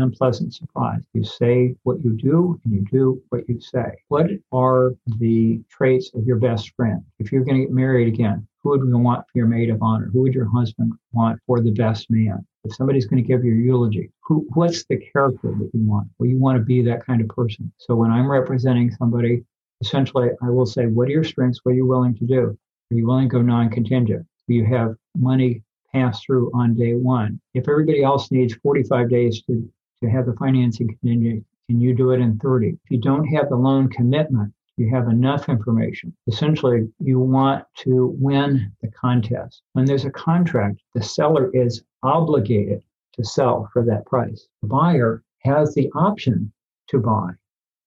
unpleasant 0.00 0.54
surprise. 0.54 1.02
You 1.12 1.24
say 1.24 1.74
what 1.82 2.02
you 2.04 2.12
do 2.12 2.60
and 2.64 2.72
you 2.72 2.84
do 2.90 3.22
what 3.28 3.48
you 3.48 3.60
say. 3.60 3.96
What 4.08 4.26
are 4.52 4.94
the 5.18 5.60
traits 5.70 6.10
of 6.14 6.24
your 6.24 6.36
best 6.36 6.72
friend? 6.76 7.02
If 7.18 7.30
you're 7.30 7.44
going 7.44 7.58
to 7.58 7.66
get 7.66 7.72
married 7.72 8.08
again, 8.08 8.46
who 8.62 8.70
would 8.70 8.80
you 8.80 8.98
want 8.98 9.26
for 9.26 9.38
your 9.38 9.46
maid 9.46 9.70
of 9.70 9.82
honor? 9.82 10.08
Who 10.12 10.22
would 10.22 10.34
your 10.34 10.48
husband 10.48 10.92
want 11.12 11.38
for 11.46 11.60
the 11.60 11.70
best 11.70 12.10
man? 12.10 12.46
If 12.64 12.74
somebody's 12.74 13.06
going 13.06 13.22
to 13.22 13.28
give 13.28 13.44
you 13.44 13.52
a 13.52 13.56
eulogy, 13.56 14.10
who, 14.22 14.46
what's 14.54 14.84
the 14.86 14.96
character 14.96 15.48
that 15.58 15.70
you 15.74 15.86
want? 15.86 16.08
Well, 16.18 16.30
you 16.30 16.38
want 16.38 16.56
to 16.56 16.64
be 16.64 16.80
that 16.82 17.04
kind 17.04 17.20
of 17.20 17.28
person. 17.28 17.70
So 17.76 17.94
when 17.94 18.10
I'm 18.10 18.30
representing 18.30 18.90
somebody, 18.92 19.44
essentially, 19.82 20.30
I 20.42 20.48
will 20.48 20.64
say, 20.64 20.86
what 20.86 21.08
are 21.08 21.12
your 21.12 21.24
strengths? 21.24 21.60
What 21.62 21.72
are 21.72 21.74
you 21.74 21.86
willing 21.86 22.14
to 22.16 22.24
do? 22.24 22.56
Are 22.90 22.94
you 22.96 23.06
willing 23.06 23.28
to 23.28 23.32
go 23.36 23.42
non-contingent? 23.42 24.26
Do 24.48 24.54
you 24.54 24.64
have 24.64 24.94
money 25.16 25.62
pass 25.94 26.22
through 26.22 26.50
on 26.54 26.74
day 26.74 26.94
one? 26.94 27.40
If 27.54 27.68
everybody 27.68 28.02
else 28.02 28.30
needs 28.30 28.54
45 28.54 29.08
days 29.08 29.42
to, 29.42 29.66
to 30.02 30.10
have 30.10 30.26
the 30.26 30.34
financing 30.34 30.88
contingent, 30.88 31.44
can 31.68 31.80
you 31.80 31.94
do 31.94 32.10
it 32.10 32.20
in 32.20 32.38
30? 32.38 32.68
If 32.68 32.90
you 32.90 32.98
don't 32.98 33.26
have 33.28 33.48
the 33.48 33.56
loan 33.56 33.88
commitment, 33.88 34.52
you 34.76 34.90
have 34.90 35.08
enough 35.08 35.48
information. 35.48 36.14
Essentially, 36.26 36.88
you 36.98 37.20
want 37.20 37.64
to 37.76 38.14
win 38.18 38.72
the 38.82 38.88
contest. 38.88 39.62
When 39.72 39.84
there's 39.84 40.04
a 40.04 40.10
contract, 40.10 40.80
the 40.94 41.02
seller 41.02 41.50
is 41.54 41.84
obligated 42.02 42.82
to 43.14 43.24
sell 43.24 43.70
for 43.72 43.84
that 43.84 44.04
price. 44.04 44.48
The 44.62 44.68
buyer 44.68 45.22
has 45.44 45.74
the 45.74 45.90
option 45.94 46.52
to 46.88 46.98
buy 46.98 47.30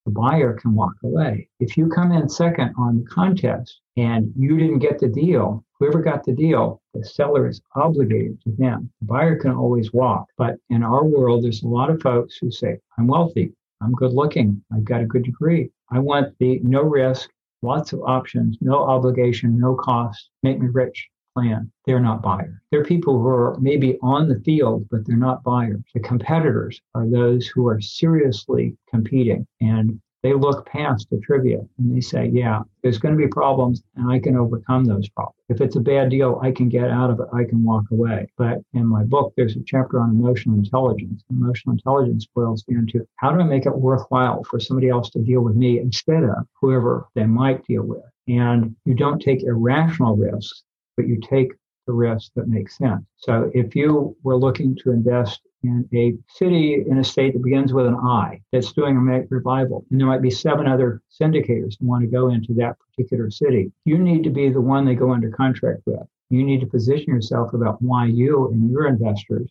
the 0.08 0.14
buyer 0.14 0.54
can 0.54 0.74
walk 0.74 0.96
away. 1.04 1.50
If 1.60 1.76
you 1.76 1.90
come 1.90 2.14
in 2.14 2.30
second 2.30 2.74
on 2.78 3.00
the 3.00 3.10
contest 3.10 3.82
and 3.98 4.32
you 4.38 4.58
didn't 4.58 4.80
get 4.80 5.00
the 5.00 5.10
deal, 5.10 5.66
whoever 5.80 6.02
got 6.02 6.24
the 6.24 6.34
deal, 6.34 6.82
the 6.94 7.04
seller 7.04 7.48
is 7.48 7.62
obligated 7.76 8.42
to 8.42 8.52
them. 8.58 8.90
The 9.00 9.08
buyer 9.08 9.36
can 9.36 9.52
always 9.52 9.94
walk. 9.94 10.28
But 10.38 10.56
in 10.70 10.84
our 10.84 11.04
world, 11.04 11.44
there's 11.44 11.64
a 11.64 11.68
lot 11.68 11.90
of 11.90 12.02
folks 12.02 12.38
who 12.38 12.52
say, 12.52 12.80
I'm 12.98 13.08
wealthy, 13.08 13.54
I'm 13.82 13.92
good 13.94 14.14
looking, 14.14 14.64
I've 14.74 14.86
got 14.86 15.02
a 15.02 15.06
good 15.06 15.24
degree. 15.24 15.70
I 15.92 16.00
want 16.00 16.34
the 16.40 16.60
no 16.64 16.82
risk, 16.82 17.30
lots 17.62 17.94
of 17.94 18.02
options, 18.02 18.58
no 18.62 18.84
obligation, 18.84 19.60
no 19.60 19.76
cost, 19.76 20.30
make 20.44 20.60
me 20.60 20.68
rich 20.72 21.10
plan. 21.36 21.72
They're 21.86 22.00
not 22.00 22.24
buyers. 22.24 22.56
They're 22.72 22.84
people 22.84 23.20
who 23.20 23.28
are 23.28 23.58
maybe 23.60 23.98
on 24.02 24.28
the 24.28 24.40
field, 24.42 24.88
but 24.90 25.06
they're 25.06 25.16
not 25.16 25.44
buyers. 25.44 25.82
The 25.94 26.00
competitors 26.00 26.82
are 26.96 27.08
those 27.08 27.48
who 27.48 27.68
are 27.68 27.80
seriously 27.80 28.76
competing 28.90 29.46
and 29.62 30.02
they 30.24 30.34
look 30.34 30.66
past 30.66 31.10
the 31.10 31.20
trivia 31.20 31.60
and 31.78 31.96
they 31.96 32.02
say, 32.02 32.28
yeah, 32.28 32.62
there's 32.82 32.98
going 32.98 33.16
to 33.16 33.24
be 33.24 33.28
problems 33.28 33.84
and 33.96 34.12
I 34.12 34.20
can 34.20 34.36
overcome 34.36 34.86
those 34.86 35.08
problems. 35.10 35.38
If 35.50 35.62
it's 35.62 35.76
a 35.76 35.82
bad 35.82 36.10
deal, 36.10 36.40
I 36.42 36.52
can 36.52 36.70
get 36.70 36.90
out 36.90 37.10
of 37.10 37.20
it. 37.20 37.28
I 37.34 37.44
can 37.44 37.64
walk 37.64 37.86
away. 37.92 38.28
But 38.38 38.60
in 38.74 38.86
my 38.86 39.04
book, 39.04 39.34
there's 39.38 39.56
a 39.56 39.64
chapter 39.66 40.00
on 40.00 40.12
emotional 40.12 40.56
intelligence. 40.56 41.24
Emotional 41.30 41.74
intelligence 41.74 42.28
boils 42.36 42.64
down 42.64 42.88
to 42.88 43.08
how 43.18 43.32
do 43.32 43.40
I 43.40 43.44
make 43.44 43.66
it 43.66 43.78
worthwhile 43.78 44.44
for 44.44 44.60
somebody 44.60 44.90
else 44.90 45.10
to 45.12 45.20
deal 45.20 45.42
with 45.42 45.56
me 45.56 45.80
instead 45.80 46.24
of 46.24 46.48
whoever 46.60 47.08
they 47.16 47.26
might 47.26 47.66
deal 47.66 47.84
with? 47.84 48.04
And 48.28 48.76
you 48.86 48.94
don't 48.94 49.22
take 49.22 49.44
irrational 49.44 50.18
risks 50.18 50.64
but 50.98 51.08
you 51.08 51.20
take 51.22 51.54
the 51.86 51.94
risk 51.94 52.32
that 52.36 52.50
makes 52.50 52.78
sense. 52.78 53.06
So 53.18 53.50
if 53.54 53.76
you 53.76 54.18
were 54.24 54.36
looking 54.36 54.76
to 54.84 54.92
invest 54.92 55.40
in 55.68 55.88
a 55.94 56.14
city 56.28 56.84
in 56.88 56.98
a 56.98 57.04
state 57.04 57.34
that 57.34 57.44
begins 57.44 57.74
with 57.74 57.86
an 57.86 57.96
I 57.96 58.42
that's 58.52 58.72
doing 58.74 58.96
a 58.96 59.26
revival, 59.30 59.86
and 59.92 60.00
there 60.00 60.08
might 60.08 60.22
be 60.22 60.30
seven 60.30 60.68
other 60.68 61.02
syndicators 61.22 61.76
who 61.80 61.88
want 61.88 62.04
to 62.04 62.10
go 62.10 62.30
into 62.30 62.54
that 62.56 62.78
particular 62.80 63.30
city, 63.30 63.72
you 63.86 63.98
need 63.98 64.24
to 64.24 64.30
be 64.30 64.50
the 64.50 64.62
one 64.62 64.86
they 64.86 64.96
go 64.96 65.12
under 65.12 65.30
contract 65.30 65.82
with. 65.86 66.08
You 66.30 66.44
need 66.44 66.62
to 66.62 66.68
position 66.68 67.14
yourself 67.14 67.54
about 67.54 67.82
why 67.82 68.06
you 68.06 68.48
and 68.52 68.70
your 68.70 68.88
investors 68.88 69.50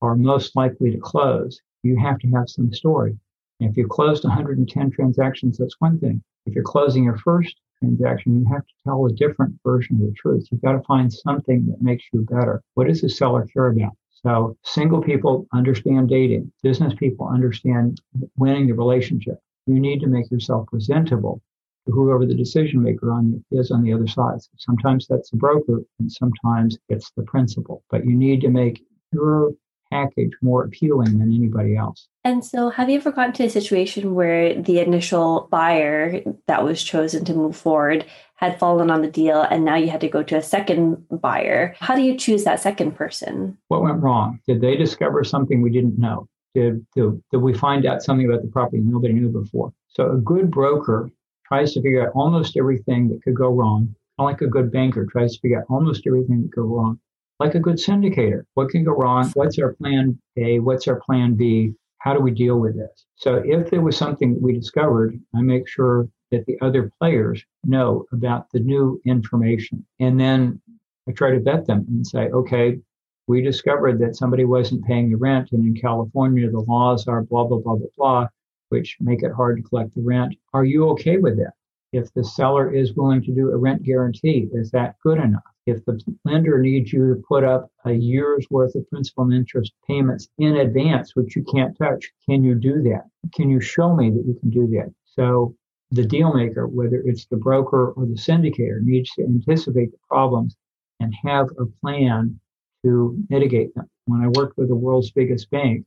are 0.00 0.16
most 0.16 0.54
likely 0.54 0.90
to 0.90 0.98
close. 0.98 1.60
You 1.82 1.96
have 1.98 2.18
to 2.20 2.28
have 2.28 2.48
some 2.48 2.72
story. 2.72 3.18
And 3.60 3.70
if 3.70 3.76
you 3.76 3.86
closed 3.86 4.24
110 4.24 4.90
transactions, 4.90 5.58
that's 5.58 5.80
one 5.80 5.98
thing. 5.98 6.22
If 6.46 6.54
you're 6.54 6.64
closing 6.64 7.04
your 7.04 7.18
first 7.18 7.56
transaction, 7.78 8.40
you 8.40 8.46
have 8.52 8.66
to 8.66 8.74
tell 8.84 9.06
a 9.06 9.12
different 9.12 9.54
version 9.64 9.96
of 9.96 10.02
the 10.02 10.12
truth. 10.12 10.46
You've 10.50 10.62
got 10.62 10.72
to 10.72 10.82
find 10.82 11.12
something 11.12 11.66
that 11.66 11.82
makes 11.82 12.04
you 12.12 12.22
better. 12.22 12.62
What 12.74 12.88
does 12.88 13.00
the 13.00 13.08
seller 13.08 13.46
care 13.46 13.66
about? 13.66 13.92
So 14.24 14.56
single 14.62 15.02
people 15.02 15.46
understand 15.52 16.08
dating. 16.08 16.50
Business 16.62 16.94
people 16.94 17.28
understand 17.28 18.00
winning 18.36 18.66
the 18.66 18.74
relationship. 18.74 19.38
You 19.66 19.78
need 19.78 20.00
to 20.00 20.06
make 20.06 20.30
yourself 20.30 20.66
presentable 20.68 21.42
to 21.86 21.92
whoever 21.92 22.24
the 22.24 22.34
decision 22.34 22.82
maker 22.82 23.12
on 23.12 23.42
the, 23.50 23.58
is 23.58 23.70
on 23.70 23.82
the 23.82 23.92
other 23.92 24.06
side. 24.06 24.38
Sometimes 24.56 25.06
that's 25.06 25.30
the 25.30 25.36
broker 25.36 25.82
and 25.98 26.10
sometimes 26.10 26.78
it's 26.88 27.10
the 27.16 27.22
principal. 27.24 27.84
But 27.90 28.06
you 28.06 28.16
need 28.16 28.40
to 28.40 28.48
make 28.48 28.82
your 29.12 29.52
package 29.92 30.32
more 30.40 30.64
appealing 30.64 31.18
than 31.18 31.32
anybody 31.32 31.76
else. 31.76 32.08
And 32.24 32.44
so, 32.44 32.70
have 32.70 32.88
you 32.88 32.96
ever 32.96 33.12
gotten 33.12 33.34
to 33.34 33.44
a 33.44 33.50
situation 33.50 34.14
where 34.14 34.60
the 34.60 34.80
initial 34.80 35.48
buyer 35.50 36.22
that 36.46 36.64
was 36.64 36.82
chosen 36.82 37.24
to 37.26 37.34
move 37.34 37.56
forward 37.56 38.06
had 38.36 38.58
fallen 38.58 38.90
on 38.90 39.02
the 39.02 39.10
deal 39.10 39.42
and 39.42 39.64
now 39.64 39.76
you 39.76 39.88
had 39.88 40.00
to 40.00 40.08
go 40.08 40.22
to 40.22 40.36
a 40.36 40.42
second 40.42 41.04
buyer? 41.10 41.74
How 41.78 41.94
do 41.94 42.02
you 42.02 42.16
choose 42.16 42.44
that 42.44 42.60
second 42.60 42.92
person? 42.96 43.56
What 43.68 43.82
went 43.82 44.02
wrong? 44.02 44.40
Did 44.46 44.60
they 44.60 44.76
discover 44.76 45.24
something 45.24 45.62
we 45.62 45.70
didn't 45.70 45.98
know? 45.98 46.28
Did, 46.54 46.86
did, 46.94 47.22
did 47.30 47.38
we 47.38 47.54
find 47.54 47.86
out 47.86 48.02
something 48.02 48.26
about 48.26 48.42
the 48.42 48.48
property 48.48 48.80
nobody 48.80 49.14
knew 49.14 49.28
before? 49.28 49.72
So, 49.88 50.12
a 50.12 50.16
good 50.16 50.50
broker 50.50 51.10
tries 51.46 51.72
to 51.72 51.82
figure 51.82 52.06
out 52.06 52.12
almost 52.14 52.56
everything 52.56 53.08
that 53.08 53.22
could 53.22 53.34
go 53.34 53.48
wrong, 53.48 53.94
like 54.18 54.40
a 54.40 54.46
good 54.46 54.70
banker 54.70 55.06
tries 55.06 55.34
to 55.34 55.40
figure 55.40 55.58
out 55.58 55.66
almost 55.68 56.06
everything 56.06 56.42
that 56.42 56.52
could 56.52 56.62
go 56.62 56.74
wrong 56.74 57.00
like 57.40 57.54
a 57.54 57.60
good 57.60 57.76
syndicator. 57.76 58.44
What 58.54 58.70
can 58.70 58.84
go 58.84 58.92
wrong? 58.92 59.30
What's 59.34 59.58
our 59.58 59.74
plan 59.74 60.18
A? 60.36 60.60
What's 60.60 60.88
our 60.88 61.00
plan 61.00 61.34
B? 61.34 61.72
How 61.98 62.14
do 62.14 62.20
we 62.20 62.30
deal 62.30 62.58
with 62.58 62.76
this? 62.76 63.06
So 63.16 63.42
if 63.44 63.70
there 63.70 63.80
was 63.80 63.96
something 63.96 64.34
that 64.34 64.42
we 64.42 64.52
discovered, 64.52 65.18
I 65.34 65.40
make 65.40 65.66
sure 65.66 66.08
that 66.36 66.46
the 66.46 66.58
other 66.60 66.90
players 66.98 67.44
know 67.64 68.04
about 68.12 68.50
the 68.52 68.60
new 68.60 69.00
information. 69.06 69.84
And 70.00 70.18
then 70.18 70.60
I 71.08 71.12
try 71.12 71.30
to 71.30 71.40
vet 71.40 71.66
them 71.66 71.86
and 71.88 72.06
say, 72.06 72.28
okay, 72.30 72.78
we 73.26 73.42
discovered 73.42 73.98
that 74.00 74.16
somebody 74.16 74.44
wasn't 74.44 74.84
paying 74.84 75.10
the 75.10 75.16
rent. 75.16 75.52
And 75.52 75.64
in 75.64 75.80
California, 75.80 76.50
the 76.50 76.60
laws 76.60 77.08
are 77.08 77.22
blah, 77.22 77.44
blah, 77.44 77.58
blah, 77.58 77.76
blah, 77.76 77.86
blah, 77.96 78.26
which 78.68 78.96
make 79.00 79.22
it 79.22 79.32
hard 79.32 79.56
to 79.56 79.62
collect 79.62 79.94
the 79.94 80.02
rent. 80.02 80.34
Are 80.52 80.64
you 80.64 80.88
okay 80.90 81.16
with 81.16 81.36
that? 81.38 81.52
If 81.92 82.12
the 82.12 82.24
seller 82.24 82.74
is 82.74 82.94
willing 82.94 83.22
to 83.22 83.32
do 83.32 83.50
a 83.50 83.56
rent 83.56 83.84
guarantee, 83.84 84.48
is 84.52 84.70
that 84.72 84.96
good 85.02 85.18
enough? 85.18 85.42
If 85.66 85.84
the 85.84 85.98
lender 86.24 86.58
needs 86.58 86.92
you 86.92 87.14
to 87.14 87.22
put 87.26 87.44
up 87.44 87.70
a 87.86 87.92
year's 87.92 88.46
worth 88.50 88.74
of 88.74 88.88
principal 88.90 89.24
and 89.24 89.32
interest 89.32 89.72
payments 89.86 90.28
in 90.38 90.56
advance, 90.56 91.14
which 91.14 91.36
you 91.36 91.44
can't 91.44 91.76
touch, 91.78 92.10
can 92.28 92.42
you 92.44 92.54
do 92.54 92.82
that? 92.82 93.04
Can 93.34 93.48
you 93.48 93.60
show 93.60 93.94
me 93.94 94.10
that 94.10 94.24
you 94.26 94.36
can 94.40 94.50
do 94.50 94.66
that? 94.72 94.92
So 95.04 95.54
the 95.94 96.04
deal 96.04 96.32
maker, 96.32 96.66
whether 96.66 97.02
it's 97.04 97.26
the 97.26 97.36
broker 97.36 97.92
or 97.92 98.04
the 98.06 98.14
syndicator, 98.14 98.82
needs 98.82 99.10
to 99.12 99.22
anticipate 99.22 99.92
the 99.92 99.98
problems 100.08 100.56
and 101.00 101.14
have 101.24 101.48
a 101.58 101.66
plan 101.80 102.38
to 102.84 103.16
mitigate 103.30 103.74
them. 103.74 103.88
When 104.06 104.20
I 104.20 104.28
worked 104.28 104.58
with 104.58 104.68
the 104.68 104.74
world's 104.74 105.12
biggest 105.12 105.50
bank, 105.50 105.84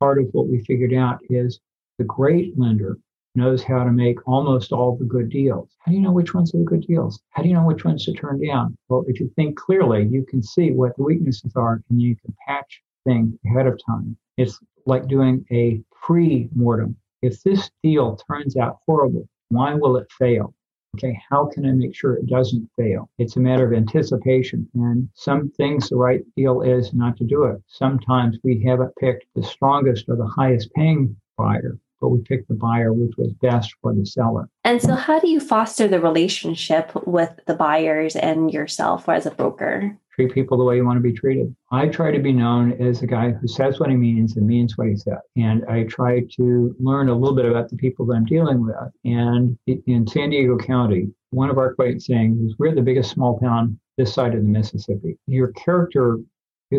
part 0.00 0.20
of 0.20 0.28
what 0.32 0.48
we 0.48 0.62
figured 0.64 0.92
out 0.92 1.18
is 1.30 1.60
the 1.96 2.04
great 2.04 2.58
lender 2.58 2.98
knows 3.34 3.62
how 3.62 3.84
to 3.84 3.90
make 3.90 4.26
almost 4.28 4.72
all 4.72 4.96
the 4.96 5.04
good 5.04 5.30
deals. 5.30 5.70
How 5.78 5.92
do 5.92 5.96
you 5.96 6.02
know 6.02 6.12
which 6.12 6.34
ones 6.34 6.54
are 6.54 6.58
the 6.58 6.64
good 6.64 6.86
deals? 6.86 7.20
How 7.30 7.42
do 7.42 7.48
you 7.48 7.54
know 7.54 7.66
which 7.66 7.84
ones 7.84 8.04
to 8.04 8.12
turn 8.12 8.44
down? 8.44 8.76
Well, 8.88 9.04
if 9.08 9.18
you 9.18 9.30
think 9.34 9.56
clearly, 9.56 10.06
you 10.10 10.24
can 10.24 10.42
see 10.42 10.72
what 10.72 10.96
the 10.96 11.04
weaknesses 11.04 11.52
are 11.56 11.82
and 11.88 12.02
you 12.02 12.16
can 12.16 12.34
patch 12.46 12.82
things 13.04 13.34
ahead 13.46 13.66
of 13.66 13.80
time. 13.86 14.16
It's 14.36 14.58
like 14.86 15.08
doing 15.08 15.44
a 15.50 15.80
pre 16.02 16.48
mortem. 16.54 16.96
If 17.22 17.42
this 17.42 17.70
deal 17.82 18.16
turns 18.28 18.56
out 18.56 18.78
horrible, 18.86 19.28
why 19.50 19.74
will 19.74 19.96
it 19.96 20.10
fail? 20.18 20.54
Okay, 20.96 21.20
how 21.30 21.46
can 21.46 21.66
I 21.66 21.72
make 21.72 21.94
sure 21.94 22.14
it 22.14 22.26
doesn't 22.26 22.68
fail? 22.76 23.10
It's 23.18 23.36
a 23.36 23.40
matter 23.40 23.66
of 23.66 23.76
anticipation. 23.76 24.68
And 24.74 25.08
some 25.14 25.50
things 25.50 25.88
the 25.88 25.96
right 25.96 26.22
deal 26.34 26.62
is 26.62 26.94
not 26.94 27.16
to 27.18 27.24
do 27.24 27.44
it. 27.44 27.62
Sometimes 27.66 28.38
we 28.42 28.62
haven't 28.64 28.96
picked 28.96 29.26
the 29.34 29.42
strongest 29.42 30.06
or 30.08 30.16
the 30.16 30.26
highest 30.26 30.72
paying 30.74 31.14
buyer 31.36 31.78
but 32.00 32.08
we 32.08 32.20
picked 32.20 32.48
the 32.48 32.54
buyer 32.54 32.92
which 32.92 33.16
was 33.16 33.32
best 33.34 33.74
for 33.82 33.94
the 33.94 34.06
seller. 34.06 34.48
And 34.64 34.80
so, 34.80 34.94
how 34.94 35.18
do 35.18 35.28
you 35.28 35.40
foster 35.40 35.88
the 35.88 36.00
relationship 36.00 36.92
with 37.06 37.40
the 37.46 37.54
buyers 37.54 38.16
and 38.16 38.52
yourself 38.52 39.08
as 39.08 39.26
a 39.26 39.30
broker? 39.30 39.98
Treat 40.18 40.34
people 40.34 40.58
the 40.58 40.64
way 40.64 40.74
you 40.76 40.84
want 40.84 40.96
to 40.96 41.00
be 41.00 41.12
treated. 41.12 41.54
I 41.70 41.86
try 41.86 42.10
to 42.10 42.18
be 42.18 42.32
known 42.32 42.72
as 42.82 43.02
a 43.02 43.06
guy 43.06 43.30
who 43.30 43.46
says 43.46 43.78
what 43.78 43.88
he 43.88 43.96
means 43.96 44.36
and 44.36 44.46
means 44.46 44.76
what 44.76 44.88
he 44.88 44.96
says. 44.96 45.20
And 45.36 45.64
I 45.66 45.84
try 45.84 46.24
to 46.36 46.74
learn 46.80 47.08
a 47.08 47.14
little 47.14 47.36
bit 47.36 47.44
about 47.44 47.70
the 47.70 47.76
people 47.76 48.04
that 48.06 48.14
I'm 48.14 48.24
dealing 48.24 48.64
with. 48.64 48.74
And 49.04 49.56
in 49.86 50.06
San 50.08 50.30
Diego 50.30 50.58
County, 50.58 51.08
one 51.30 51.50
of 51.50 51.58
our 51.58 51.72
quaint 51.74 52.02
sayings 52.02 52.40
is 52.40 52.56
we're 52.58 52.74
the 52.74 52.82
biggest 52.82 53.12
small 53.12 53.38
town 53.38 53.78
this 53.96 54.12
side 54.12 54.34
of 54.34 54.42
the 54.42 54.48
Mississippi. 54.48 55.16
Your 55.28 55.52
character, 55.52 56.18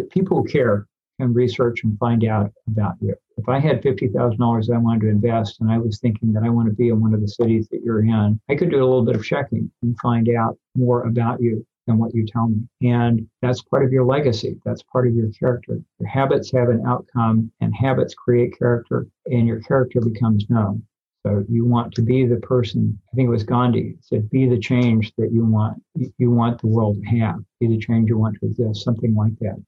people 0.10 0.41
who 0.41 0.43
care 0.46 0.88
can 1.19 1.34
research 1.34 1.84
and 1.84 1.98
find 1.98 2.25
out 2.25 2.51
about 2.67 2.96
you. 3.00 3.15
If 3.38 3.48
I 3.48 3.60
had 3.60 3.81
$50,000 3.81 4.74
I 4.74 4.77
wanted 4.77 5.01
to 5.01 5.10
invest 5.10 5.62
and 5.62 5.72
I 5.72 5.77
was 5.77 6.00
thinking 6.00 6.34
that 6.34 6.43
I 6.43 6.50
want 6.50 6.67
to 6.67 6.75
be 6.75 6.89
in 6.89 7.01
one 7.01 7.13
of 7.13 7.22
the 7.22 7.27
cities 7.27 7.69
that 7.72 7.81
you're 7.84 8.03
in, 8.03 8.39
I 8.50 8.55
could 8.55 8.69
do 8.69 8.77
a 8.77 8.86
little 8.88 9.05
bit 9.05 9.15
of 9.15 9.24
checking 9.24 9.72
and 9.81 9.98
find 10.01 10.29
out 10.29 10.58
more 10.75 11.03
about 11.03 11.41
you 11.41 11.65
than 11.89 11.98
what 11.98 12.13
you 12.13 12.25
tell 12.25 12.48
me. 12.48 12.62
And 12.88 13.27
that's 13.41 13.63
part 13.63 13.84
of 13.84 13.91
your 13.91 14.05
legacy. 14.05 14.55
That's 14.63 14.84
part 14.84 15.08
of 15.08 15.15
your 15.15 15.29
character. 15.31 15.81
Your 16.00 16.08
habits 16.08 16.51
have 16.51 16.69
an 16.69 16.84
outcome 16.86 17.51
and 17.62 17.75
habits 17.75 18.13
create 18.13 18.58
character 18.58 19.08
and 19.25 19.48
your 19.48 19.60
character 19.62 20.00
becomes 20.00 20.46
known. 20.50 20.84
So 21.25 21.43
you 21.50 21.65
want 21.65 21.93
to 21.96 22.01
be 22.01 22.25
the 22.25 22.38
person, 22.38 22.98
I 23.12 23.15
think 23.15 23.27
it 23.27 23.31
was 23.31 23.43
Gandhi 23.43 23.96
said, 24.01 24.29
be 24.29 24.48
the 24.48 24.60
change 24.60 25.12
that 25.17 25.34
you 25.34 25.43
want, 25.43 25.81
you 26.17 26.31
want 26.31 26.62
the 26.62 26.67
world 26.67 26.98
to 27.01 27.19
have, 27.19 27.39
be 27.60 27.67
the 27.67 27.79
change 27.79 28.08
you 28.08 28.17
want 28.17 28.38
to 28.39 28.46
exist, 28.46 28.86
something 28.86 29.15
like 29.15 29.38
that. 29.39 29.62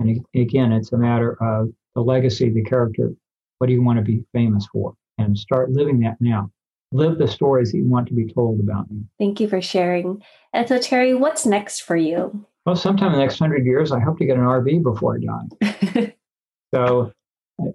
And 0.00 0.24
again, 0.34 0.72
it's 0.72 0.92
a 0.92 0.98
matter 0.98 1.42
of 1.42 1.70
the 1.94 2.02
legacy, 2.02 2.50
the 2.50 2.62
character. 2.62 3.12
What 3.58 3.68
do 3.68 3.72
you 3.72 3.82
want 3.82 3.98
to 3.98 4.04
be 4.04 4.24
famous 4.32 4.66
for? 4.70 4.94
And 5.16 5.36
start 5.36 5.70
living 5.70 6.00
that 6.00 6.16
now. 6.20 6.50
Live 6.90 7.18
the 7.18 7.28
stories 7.28 7.72
that 7.72 7.78
you 7.78 7.88
want 7.88 8.08
to 8.08 8.14
be 8.14 8.32
told 8.32 8.60
about 8.60 8.86
you. 8.90 9.04
Thank 9.18 9.40
you 9.40 9.48
for 9.48 9.60
sharing. 9.60 10.22
And 10.54 10.66
so, 10.66 10.78
Terry, 10.78 11.14
what's 11.14 11.44
next 11.44 11.80
for 11.80 11.96
you? 11.96 12.46
Well, 12.64 12.76
sometime 12.76 13.08
in 13.08 13.12
the 13.14 13.18
next 13.18 13.38
hundred 13.38 13.66
years, 13.66 13.92
I 13.92 14.00
hope 14.00 14.18
to 14.18 14.26
get 14.26 14.36
an 14.36 14.44
RV 14.44 14.82
before 14.82 15.18
I 15.18 15.66
die. 15.66 16.14
so, 16.74 17.12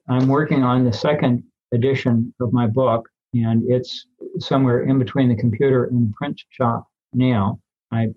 I'm 0.08 0.28
working 0.28 0.64
on 0.64 0.84
the 0.84 0.94
second 0.94 1.44
edition 1.74 2.34
of 2.40 2.54
my 2.54 2.68
book, 2.68 3.08
and 3.34 3.64
it's 3.70 4.08
somewhere 4.40 4.84
in 4.84 4.98
between 4.98 5.30
the 5.30 5.36
computer 5.36 5.86
and 5.86 6.10
the 6.10 6.14
print 6.16 6.42
shop 6.50 6.88
now. 7.14 7.60
I 7.92 8.08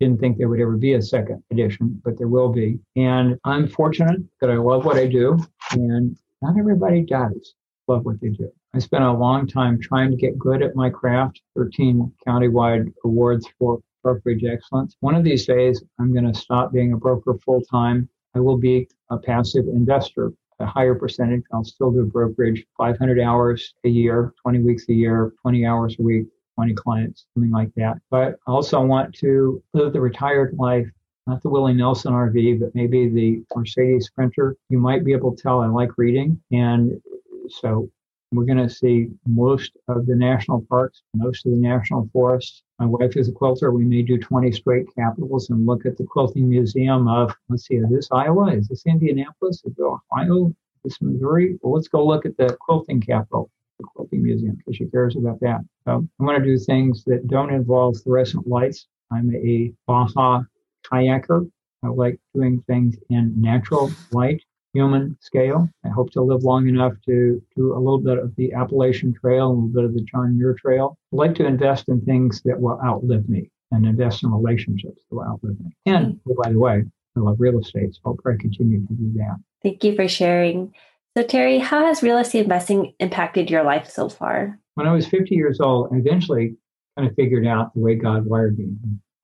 didn't 0.00 0.18
think 0.18 0.38
there 0.38 0.48
would 0.48 0.60
ever 0.60 0.76
be 0.76 0.94
a 0.94 1.02
second 1.02 1.42
edition, 1.50 2.00
but 2.04 2.18
there 2.18 2.28
will 2.28 2.48
be. 2.48 2.78
And 2.96 3.38
I'm 3.44 3.68
fortunate 3.68 4.20
that 4.40 4.50
I 4.50 4.56
love 4.56 4.84
what 4.84 4.96
I 4.96 5.06
do, 5.06 5.38
and 5.72 6.16
not 6.42 6.58
everybody 6.58 7.02
does 7.02 7.54
love 7.86 8.04
what 8.04 8.20
they 8.20 8.30
do. 8.30 8.50
I 8.74 8.78
spent 8.78 9.04
a 9.04 9.12
long 9.12 9.46
time 9.46 9.80
trying 9.80 10.10
to 10.10 10.16
get 10.16 10.38
good 10.38 10.62
at 10.62 10.76
my 10.76 10.90
craft, 10.90 11.40
13 11.56 12.12
countywide 12.26 12.92
awards 13.04 13.46
for 13.58 13.80
brokerage 14.02 14.44
excellence. 14.44 14.96
One 15.00 15.14
of 15.14 15.24
these 15.24 15.46
days, 15.46 15.82
I'm 15.98 16.12
going 16.12 16.32
to 16.32 16.38
stop 16.38 16.72
being 16.72 16.92
a 16.92 16.96
broker 16.96 17.34
full 17.44 17.62
time. 17.62 18.08
I 18.34 18.40
will 18.40 18.56
be 18.56 18.88
a 19.10 19.18
passive 19.18 19.66
investor 19.66 20.32
a 20.60 20.66
higher 20.66 20.94
percentage. 20.94 21.42
I'll 21.52 21.64
still 21.64 21.90
do 21.90 22.04
brokerage 22.04 22.64
500 22.76 23.20
hours 23.20 23.74
a 23.84 23.88
year, 23.88 24.32
20 24.42 24.60
weeks 24.60 24.84
a 24.88 24.92
year, 24.92 25.32
20 25.42 25.66
hours 25.66 25.96
a 25.98 26.02
week, 26.02 26.26
20 26.54 26.74
clients, 26.74 27.26
something 27.34 27.50
like 27.50 27.70
that. 27.76 27.98
But 28.10 28.36
I 28.46 28.52
also 28.52 28.80
want 28.80 29.14
to 29.16 29.62
live 29.72 29.92
the 29.92 30.00
retired 30.00 30.54
life, 30.58 30.86
not 31.26 31.42
the 31.42 31.48
Willie 31.48 31.72
Nelson 31.72 32.12
RV, 32.12 32.60
but 32.60 32.74
maybe 32.74 33.08
the 33.08 33.42
Mercedes 33.56 34.06
Sprinter. 34.06 34.56
You 34.68 34.78
might 34.78 35.04
be 35.04 35.12
able 35.12 35.34
to 35.34 35.42
tell 35.42 35.60
I 35.60 35.66
like 35.66 35.96
reading. 35.96 36.40
And 36.52 37.00
so 37.48 37.90
we're 38.32 38.44
going 38.44 38.58
to 38.58 38.70
see 38.72 39.08
most 39.26 39.72
of 39.88 40.06
the 40.06 40.14
national 40.14 40.64
parks, 40.68 41.02
most 41.14 41.44
of 41.46 41.52
the 41.52 41.58
national 41.58 42.08
forests. 42.12 42.62
My 42.78 42.86
wife 42.86 43.16
is 43.16 43.28
a 43.28 43.32
quilter. 43.32 43.72
We 43.72 43.84
may 43.84 44.02
do 44.02 44.18
20 44.18 44.52
straight 44.52 44.86
capitals 44.94 45.50
and 45.50 45.66
look 45.66 45.84
at 45.84 45.98
the 45.98 46.04
quilting 46.04 46.48
museum 46.48 47.08
of, 47.08 47.34
let's 47.48 47.66
see, 47.66 47.74
is 47.74 47.90
this 47.90 48.08
Iowa? 48.12 48.52
Is 48.52 48.68
this 48.68 48.86
Indianapolis? 48.86 49.62
Is 49.64 49.74
it 49.76 49.82
Ohio? 49.82 50.46
Is 50.48 50.54
this 50.84 51.02
Missouri? 51.02 51.58
Well, 51.60 51.74
let's 51.74 51.88
go 51.88 52.06
look 52.06 52.24
at 52.24 52.36
the 52.36 52.56
quilting 52.60 53.00
capital, 53.00 53.50
the 53.78 53.84
quilting 53.84 54.22
museum, 54.22 54.56
because 54.56 54.76
she 54.76 54.86
cares 54.86 55.16
about 55.16 55.40
that. 55.40 55.60
So 55.84 56.06
I'm 56.18 56.26
going 56.26 56.40
to 56.40 56.44
do 56.44 56.56
things 56.56 57.02
that 57.04 57.26
don't 57.26 57.52
involve 57.52 58.00
fluorescent 58.00 58.46
lights. 58.46 58.86
I'm 59.10 59.34
a 59.34 59.72
Baja 59.86 60.42
kayaker. 60.84 61.50
I 61.82 61.88
like 61.88 62.20
doing 62.34 62.62
things 62.68 62.96
in 63.08 63.32
natural 63.40 63.90
light 64.12 64.42
human 64.72 65.16
scale. 65.20 65.68
I 65.84 65.88
hope 65.88 66.10
to 66.12 66.22
live 66.22 66.44
long 66.44 66.68
enough 66.68 66.92
to 67.06 67.42
do 67.56 67.74
a 67.74 67.78
little 67.78 68.00
bit 68.00 68.18
of 68.18 68.34
the 68.36 68.52
Appalachian 68.52 69.14
Trail, 69.14 69.48
a 69.48 69.52
little 69.52 69.68
bit 69.68 69.84
of 69.84 69.94
the 69.94 70.02
John 70.02 70.38
Muir 70.38 70.54
Trail. 70.54 70.96
I 71.12 71.16
like 71.16 71.34
to 71.36 71.46
invest 71.46 71.88
in 71.88 72.00
things 72.02 72.42
that 72.44 72.60
will 72.60 72.80
outlive 72.84 73.28
me 73.28 73.50
and 73.72 73.86
invest 73.86 74.22
in 74.22 74.32
relationships 74.32 75.02
that 75.08 75.14
will 75.14 75.24
outlive 75.24 75.60
me. 75.60 75.76
And 75.86 76.20
oh, 76.28 76.34
by 76.42 76.52
the 76.52 76.58
way, 76.58 76.84
I 77.16 77.20
love 77.20 77.36
real 77.38 77.58
estate, 77.58 77.94
so 77.94 78.00
I'll 78.06 78.14
probably 78.14 78.40
continue 78.40 78.86
to 78.86 78.92
do 78.92 79.12
that. 79.16 79.36
Thank 79.62 79.84
you 79.84 79.94
for 79.94 80.08
sharing. 80.08 80.74
So, 81.16 81.24
Terry, 81.24 81.58
how 81.58 81.84
has 81.86 82.02
real 82.02 82.18
estate 82.18 82.44
investing 82.44 82.94
impacted 83.00 83.50
your 83.50 83.64
life 83.64 83.90
so 83.90 84.08
far? 84.08 84.58
When 84.74 84.86
I 84.86 84.92
was 84.92 85.06
50 85.06 85.34
years 85.34 85.60
old, 85.60 85.92
I 85.92 85.96
eventually 85.96 86.56
kind 86.96 87.08
of 87.08 87.14
figured 87.16 87.46
out 87.46 87.74
the 87.74 87.80
way 87.80 87.96
God 87.96 88.26
wired 88.26 88.58
me 88.58 88.66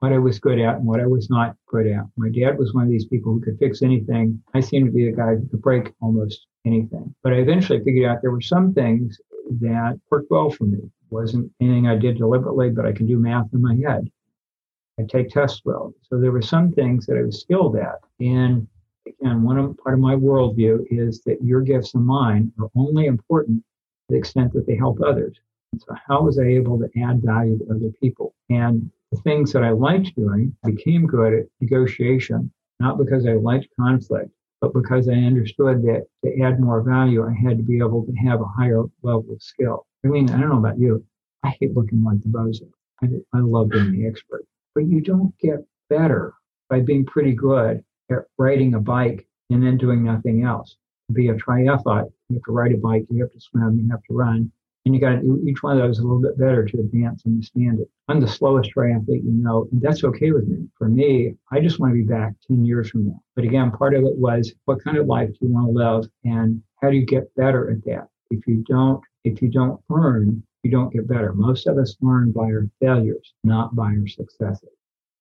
what 0.00 0.12
I 0.12 0.18
was 0.18 0.38
good 0.38 0.58
at 0.58 0.76
and 0.76 0.86
what 0.86 1.00
I 1.00 1.06
was 1.06 1.30
not 1.30 1.56
good 1.66 1.86
at. 1.86 2.04
My 2.16 2.28
dad 2.28 2.58
was 2.58 2.74
one 2.74 2.84
of 2.84 2.90
these 2.90 3.06
people 3.06 3.32
who 3.32 3.40
could 3.40 3.58
fix 3.58 3.82
anything. 3.82 4.42
I 4.54 4.60
seemed 4.60 4.86
to 4.86 4.92
be 4.92 5.08
a 5.08 5.12
guy 5.12 5.36
who 5.36 5.48
could 5.48 5.62
break 5.62 5.92
almost 6.00 6.46
anything. 6.66 7.14
But 7.22 7.32
I 7.32 7.36
eventually 7.36 7.82
figured 7.82 8.10
out 8.10 8.20
there 8.20 8.30
were 8.30 8.40
some 8.40 8.74
things 8.74 9.18
that 9.60 9.98
worked 10.10 10.30
well 10.30 10.50
for 10.50 10.64
me. 10.64 10.78
It 10.78 10.90
wasn't 11.10 11.50
anything 11.60 11.86
I 11.86 11.96
did 11.96 12.18
deliberately, 12.18 12.70
but 12.70 12.84
I 12.84 12.92
can 12.92 13.06
do 13.06 13.18
math 13.18 13.46
in 13.52 13.62
my 13.62 13.76
head. 13.76 14.10
I 14.98 15.04
take 15.04 15.30
tests 15.30 15.62
well. 15.64 15.94
So 16.02 16.18
there 16.18 16.32
were 16.32 16.42
some 16.42 16.72
things 16.72 17.06
that 17.06 17.16
I 17.16 17.22
was 17.22 17.40
skilled 17.40 17.76
at. 17.76 18.00
And 18.20 18.66
again, 19.06 19.42
one 19.42 19.58
of, 19.58 19.76
part 19.78 19.94
of 19.94 20.00
my 20.00 20.14
worldview 20.14 20.86
is 20.90 21.22
that 21.22 21.42
your 21.42 21.60
gifts 21.60 21.94
and 21.94 22.04
mine 22.04 22.52
are 22.60 22.70
only 22.74 23.06
important 23.06 23.58
to 23.60 24.12
the 24.14 24.18
extent 24.18 24.52
that 24.54 24.66
they 24.66 24.76
help 24.76 25.00
others. 25.00 25.38
And 25.72 25.80
so 25.80 25.94
how 26.06 26.22
was 26.22 26.38
I 26.38 26.44
able 26.44 26.78
to 26.78 26.88
add 27.02 27.22
value 27.22 27.58
to 27.58 27.74
other 27.74 27.90
people? 28.00 28.34
And 28.50 28.82
the 28.82 28.95
things 29.22 29.52
that 29.52 29.62
I 29.62 29.70
liked 29.70 30.14
doing, 30.16 30.54
became 30.64 31.06
good 31.06 31.32
at 31.34 31.46
negotiation, 31.60 32.52
not 32.80 32.98
because 32.98 33.26
I 33.26 33.32
liked 33.32 33.68
conflict, 33.78 34.30
but 34.60 34.72
because 34.72 35.08
I 35.08 35.14
understood 35.14 35.82
that 35.82 36.06
to 36.24 36.40
add 36.42 36.60
more 36.60 36.82
value, 36.82 37.24
I 37.26 37.32
had 37.32 37.58
to 37.58 37.62
be 37.62 37.78
able 37.78 38.04
to 38.04 38.12
have 38.12 38.40
a 38.40 38.46
higher 38.46 38.82
level 39.02 39.26
of 39.32 39.42
skill. 39.42 39.86
I 40.04 40.08
mean, 40.08 40.30
I 40.30 40.40
don't 40.40 40.50
know 40.50 40.58
about 40.58 40.78
you. 40.78 41.04
I 41.42 41.50
hate 41.60 41.74
looking 41.74 42.02
like 42.02 42.20
the 42.22 42.28
bozo. 42.28 42.68
I, 43.02 43.06
I 43.34 43.40
love 43.40 43.70
being 43.70 43.92
the 43.92 44.06
expert. 44.06 44.44
But 44.74 44.86
you 44.86 45.00
don't 45.00 45.36
get 45.38 45.64
better 45.88 46.34
by 46.68 46.80
being 46.80 47.04
pretty 47.04 47.32
good 47.32 47.84
at 48.10 48.18
riding 48.38 48.74
a 48.74 48.80
bike 48.80 49.26
and 49.50 49.62
then 49.62 49.76
doing 49.76 50.02
nothing 50.02 50.42
else. 50.42 50.76
To 51.08 51.14
be 51.14 51.28
a 51.28 51.34
triathlete, 51.34 52.10
you 52.28 52.36
have 52.36 52.42
to 52.44 52.52
ride 52.52 52.72
a 52.72 52.78
bike, 52.78 53.04
you 53.10 53.22
have 53.22 53.32
to 53.32 53.40
swim, 53.40 53.78
you 53.78 53.88
have 53.90 54.02
to 54.04 54.14
run, 54.14 54.50
and 54.86 54.94
you 54.94 55.00
got 55.00 55.10
to 55.10 55.20
do 55.20 55.42
each 55.44 55.64
one 55.64 55.76
of 55.76 55.82
those 55.82 55.98
a 55.98 56.02
little 56.02 56.22
bit 56.22 56.38
better 56.38 56.64
to 56.64 56.78
advance 56.78 57.24
and 57.26 57.44
stand 57.44 57.80
it. 57.80 57.90
I'm 58.06 58.20
the 58.20 58.28
slowest 58.28 58.70
triathlete 58.72 59.24
you 59.24 59.32
know, 59.32 59.68
and 59.72 59.82
that's 59.82 60.04
okay 60.04 60.30
with 60.30 60.46
me. 60.46 60.68
For 60.78 60.88
me, 60.88 61.34
I 61.50 61.58
just 61.58 61.80
want 61.80 61.92
to 61.92 61.96
be 61.96 62.04
back 62.04 62.34
10 62.46 62.64
years 62.64 62.90
from 62.90 63.08
now. 63.08 63.20
But 63.34 63.44
again, 63.44 63.72
part 63.72 63.94
of 63.94 64.04
it 64.04 64.16
was 64.16 64.54
what 64.64 64.82
kind 64.82 64.96
of 64.96 65.06
life 65.06 65.28
do 65.30 65.38
you 65.40 65.52
want 65.52 65.66
to 65.66 65.72
live 65.72 66.08
and 66.24 66.62
how 66.80 66.90
do 66.90 66.96
you 66.96 67.04
get 67.04 67.34
better 67.34 67.68
at 67.68 67.84
that? 67.84 68.06
If 68.30 68.46
you 68.46 68.64
don't, 68.68 69.02
if 69.24 69.42
you 69.42 69.48
don't 69.48 69.80
learn, 69.88 70.44
you 70.62 70.70
don't 70.70 70.92
get 70.92 71.08
better. 71.08 71.32
Most 71.32 71.66
of 71.66 71.78
us 71.78 71.96
learn 72.00 72.30
by 72.30 72.44
our 72.44 72.68
failures, 72.80 73.34
not 73.42 73.74
by 73.74 73.86
our 73.86 74.06
successes. 74.06 74.75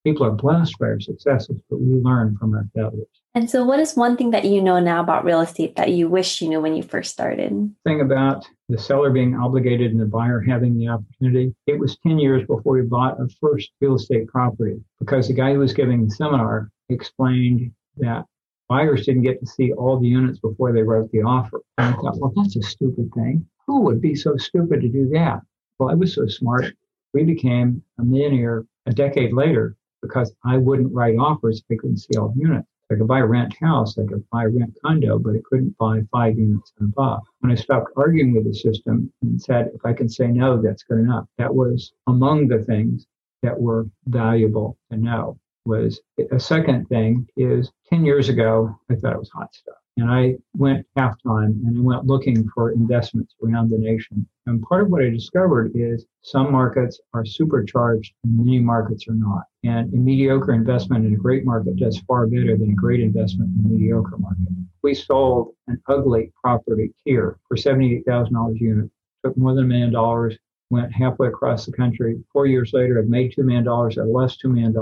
People 0.06 0.28
are 0.28 0.32
blessed 0.32 0.78
by 0.78 0.86
our 0.86 1.00
successes, 1.00 1.58
but 1.68 1.82
we 1.82 1.96
learn 1.96 2.38
from 2.38 2.54
our 2.54 2.68
failures. 2.76 3.08
And 3.34 3.50
so, 3.50 3.65
what 3.65 3.80
is 3.80 3.96
one 3.96 4.15
thing 4.15 4.30
that 4.30 4.46
you 4.46 4.62
know 4.62 4.80
now 4.80 5.02
about 5.02 5.26
real 5.26 5.41
estate 5.41 5.76
that 5.78 5.94
you 5.94 6.08
wish 6.08 6.41
you 6.41 6.48
knew 6.48 6.62
when 6.62 6.76
you 6.76 6.84
first 6.84 7.12
started? 7.12 7.74
Thing 7.84 8.02
about 8.02 8.48
the 8.70 8.78
seller 8.78 9.10
being 9.10 9.36
obligated 9.36 9.91
and 9.91 10.00
the 10.00 10.06
buyer 10.06 10.39
having 10.41 10.78
the 10.78 10.89
opportunity. 10.89 11.56
It 11.65 11.80
was 11.80 11.98
10 12.06 12.20
years 12.20 12.46
before 12.46 12.74
we 12.74 12.84
bought 12.84 13.20
our 13.20 13.28
first 13.41 13.72
real 13.82 13.96
estate 13.96 14.28
property 14.28 14.76
because 15.00 15.28
the 15.28 15.34
guy 15.34 15.54
who 15.54 15.60
was 15.60 15.74
giving 15.74 16.06
the 16.06 16.12
seminar 16.12 16.70
explained 16.89 17.72
that 17.98 18.26
buyers 18.70 19.08
didn't 19.08 19.24
get 19.24 19.39
to 19.39 19.48
see 19.48 19.74
all 19.74 20.00
the 20.00 20.08
units 20.08 20.38
before 20.38 20.72
they 20.72 20.84
wrote 20.84 21.12
the 21.12 21.24
offer. 21.24 21.62
And 21.80 21.96
I 21.96 21.98
thought, 21.98 22.20
well, 22.20 22.32
that's 22.36 22.56
a 22.58 22.62
stupid 22.62 23.10
thing. 23.15 23.44
Who 23.65 23.82
would 23.82 24.02
be 24.02 24.13
so 24.13 24.38
stupid 24.38 24.82
to 24.82 24.88
do 24.88 25.10
that? 25.13 25.39
Well, 25.80 25.89
I 25.89 25.96
was 25.96 26.13
so 26.13 26.28
smart. 26.28 26.76
We 27.15 27.24
became 27.24 27.82
a 27.98 28.04
millionaire 28.04 28.65
a 28.86 28.94
decade 28.94 29.34
later 29.34 29.76
because 30.08 30.34
I 30.44 30.58
wouldn't 30.58 30.94
write 30.94 31.18
offers 31.18 31.60
if 31.60 31.76
I 31.76 31.80
couldn't 31.80 31.98
the 31.98 32.34
units. 32.36 32.68
I 32.91 32.96
could 32.96 33.08
buy 33.08 33.20
a 33.20 33.26
rent 33.26 33.56
house, 33.60 33.98
I 33.98 34.06
could 34.06 34.24
buy 34.30 34.44
a 34.44 34.50
rent 34.50 34.78
condo, 34.84 35.18
but 35.18 35.36
I 35.36 35.41
couldn't 35.44 35.76
buy 35.80 36.02
five 36.12 36.38
units 36.38 36.72
and 36.80 36.89
above. 36.91 37.24
When 37.39 37.52
I 37.52 37.56
stopped 37.56 37.91
arguing 37.98 38.36
with 38.36 38.46
the 38.46 38.54
system 38.54 39.12
and 39.24 39.41
said, 39.41 39.72
if 39.74 39.84
I 39.84 39.94
can 39.94 40.08
say 40.08 40.28
no, 40.28 40.62
that's 40.62 40.84
good 40.84 41.00
enough. 41.00 41.26
That 41.39 41.54
was 41.54 41.94
among 42.06 42.48
the 42.48 42.63
things 42.63 43.08
that 43.41 43.60
were 43.60 43.88
valuable 44.06 44.78
to 44.91 44.98
know 44.98 45.39
was 45.65 46.00
a 46.32 46.39
second 46.39 46.86
thing 46.86 47.28
is 47.36 47.72
10 47.89 48.06
years 48.06 48.30
ago, 48.30 48.78
I 48.91 48.96
thought 48.96 49.13
it 49.13 49.20
was 49.20 49.32
hot 49.32 49.54
stuff. 49.56 49.76
And 49.98 50.12
I 50.12 50.36
went 50.54 50.86
halftime 50.98 51.66
and 51.66 51.78
I 51.78 51.82
went 51.82 52.06
looking 52.06 52.50
for 52.50 52.72
investments 52.72 53.34
around 53.42 53.70
the 53.70 53.78
nation. 53.78 54.28
And 54.46 54.62
part 54.62 54.84
of 54.84 54.90
what 54.90 55.02
I 55.02 55.10
discovered 55.10 55.72
is 55.74 56.06
some 56.22 56.52
markets 56.52 57.00
are 57.14 57.26
supercharged 57.26 58.14
and 58.24 58.38
many 58.38 58.60
markets 58.60 59.08
are 59.08 59.14
not. 59.14 59.44
And 59.64 59.94
a 59.94 59.98
mediocre 59.98 60.54
investment 60.54 61.06
in 61.06 61.14
a 61.14 61.18
great 61.18 61.46
market 61.46 61.78
does 61.78 62.00
far 62.08 62.28
better 62.28 62.58
than 62.58 62.72
a 62.72 62.76
great 62.76 63.00
investment 63.00 63.52
in 63.58 63.66
a 63.66 63.70
mediocre 63.70 64.18
market. 64.18 64.48
We 64.84 64.96
sold 64.96 65.56
an 65.68 65.82
ugly 65.88 66.32
property 66.44 66.94
here 67.06 67.40
for 67.48 67.56
$78,000 67.56 68.56
a 68.56 68.60
unit. 68.60 68.92
Took 69.24 69.38
more 69.38 69.56
than 69.56 69.64
a 69.64 69.68
million 69.68 69.92
dollars, 69.92 70.38
went 70.69 70.91
halfway 70.91 71.28
across 71.28 71.65
the 71.65 71.71
country. 71.71 72.23
Four 72.34 72.47
years 72.47 72.71
later, 72.73 72.99
I'd 72.99 73.10
made 73.10 73.34
$2 73.34 73.43
million, 73.43 73.67
I 73.67 74.04
lost 74.04 74.41
$2 74.43 74.51
million, 74.51 74.75